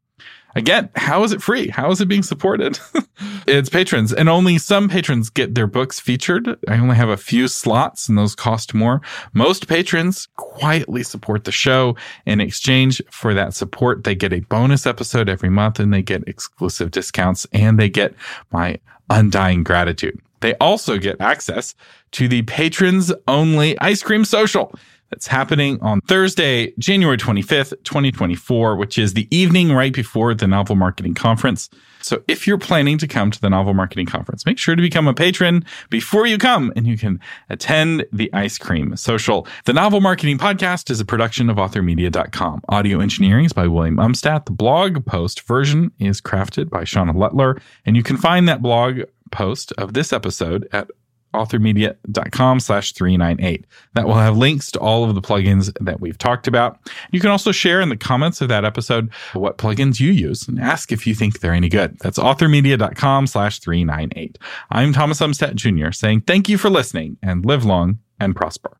Again, 0.57 0.88
how 0.97 1.23
is 1.23 1.33
it 1.33 1.42
free? 1.42 1.69
How 1.69 1.90
is 1.90 2.01
it 2.01 2.09
being 2.09 2.23
supported? 2.23 2.81
it's 3.47 3.69
patrons, 3.69 4.11
and 4.11 4.27
only 4.27 4.57
some 4.57 4.88
patrons 4.88 5.29
get 5.29 5.55
their 5.55 5.66
books 5.66 6.01
featured. 6.01 6.59
I 6.66 6.79
only 6.79 6.97
have 6.97 7.11
a 7.11 7.19
few 7.19 7.47
slots, 7.47 8.09
and 8.09 8.16
those 8.16 8.35
cost 8.35 8.73
more. 8.73 9.03
Most 9.35 9.69
patrons 9.69 10.29
quietly 10.37 11.03
support 11.03 11.45
the 11.45 11.53
show. 11.53 11.95
In 12.25 12.40
exchange 12.40 13.03
for 13.11 13.35
that 13.35 13.53
support, 13.53 14.05
they 14.05 14.14
get 14.14 14.33
a 14.33 14.40
bonus 14.40 14.87
episode 14.87 15.29
every 15.29 15.51
month, 15.51 15.79
and 15.79 15.92
they 15.92 16.01
get 16.01 16.27
exclusive 16.27 16.90
discounts, 16.90 17.47
and 17.53 17.79
they 17.79 17.90
get 17.90 18.14
my 18.51 18.79
undying 19.11 19.62
gratitude. 19.62 20.19
They 20.40 20.55
also 20.55 20.97
get 20.97 21.21
access 21.21 21.75
to 22.12 22.29
the 22.29 22.42
patrons 22.42 23.12
only 23.29 23.79
ice 23.81 24.03
cream 24.03 24.25
social 24.25 24.75
that's 25.11 25.27
happening 25.27 25.79
on 25.83 26.01
Thursday, 26.03 26.73
January 26.79 27.16
25th, 27.16 27.71
2024, 27.85 28.77
which 28.77 28.99
is 28.99 29.14
the 29.14 29.29
evening 29.37 29.73
right 29.73 29.92
before 29.92 30.35
the 30.35 30.47
Novel 30.47 30.77
Marketing 30.77 31.14
Conference. 31.14 31.69
So 32.01 32.23
if 32.29 32.47
you're 32.47 32.59
planning 32.59 32.99
to 32.99 33.09
come 33.09 33.31
to 33.31 33.40
the 33.40 33.51
Novel 33.51 33.75
Marketing 33.75 34.07
Conference, 34.07 34.47
make 34.47 34.59
sure 34.59 34.77
to 34.77 34.83
become 34.83 35.09
a 35.09 35.14
patron 35.14 35.64
before 35.90 36.27
you 36.27 36.38
come 36.38 36.73
and 36.77 36.87
you 36.87 36.97
can 36.97 37.21
attend 37.49 38.07
the 38.12 38.33
ice 38.33 38.59
cream 38.59 38.97
social. 38.97 39.47
The 39.64 39.73
Novel 39.73 40.01
Marketing 40.01 40.38
Podcast 40.38 40.90
is 40.90 41.01
a 41.01 41.05
production 41.05 41.51
of 41.51 41.57
authormedia.com. 41.57 42.62
Audio 42.69 43.01
engineering 43.01 43.47
is 43.47 43.53
by 43.53 43.66
William 43.66 43.97
Umstattd. 43.97 44.45
The 44.45 44.53
blog 44.53 45.05
post 45.05 45.40
version 45.42 45.90
is 45.99 46.21
crafted 46.21 46.71
by 46.71 46.83
Shauna 46.83 47.14
Lutler. 47.14 47.61
And 47.85 47.97
you 47.97 48.03
can 48.03 48.16
find 48.16 48.49
that 48.49 48.62
blog 48.62 49.01
post 49.33 49.73
of 49.73 49.95
this 49.95 50.12
episode 50.12 50.69
at 50.73 50.88
authormedia.com 51.37 52.61
slash 52.61 52.92
398. 52.92 53.66
That 53.94 54.07
will 54.07 54.14
have 54.14 54.37
links 54.37 54.70
to 54.72 54.79
all 54.81 55.05
of 55.05 55.14
the 55.14 55.20
plugins 55.20 55.72
that 55.81 56.01
we've 56.01 56.18
talked 56.18 56.46
about. 56.46 56.79
You 57.12 57.20
can 57.20 57.31
also 57.31 57.53
share 57.53 57.81
in 57.81 57.88
the 57.88 57.96
comments 57.96 58.40
of 58.40 58.49
that 58.49 58.64
episode 58.64 59.12
what 59.35 59.59
plugins 59.59 60.01
you 60.01 60.11
use 60.11 60.49
and 60.49 60.61
ask 60.61 60.92
if 60.92 61.07
you 61.07 61.14
think 61.14 61.40
they're 61.40 61.53
any 61.53 61.68
good. 61.68 61.99
That's 62.01 62.18
authormedia.com 62.18 63.27
slash 63.27 63.61
398. 63.61 64.38
I'm 64.70 64.92
Thomas 64.92 65.20
Umstattd 65.20 65.57
Jr. 65.57 65.92
saying 65.92 66.22
thank 66.22 66.49
you 66.49 66.59
for 66.59 66.70
listening 66.70 67.16
and 67.22 67.44
live 67.44 67.64
long 67.64 67.99
and 68.18 68.35
prosper. 68.35 68.77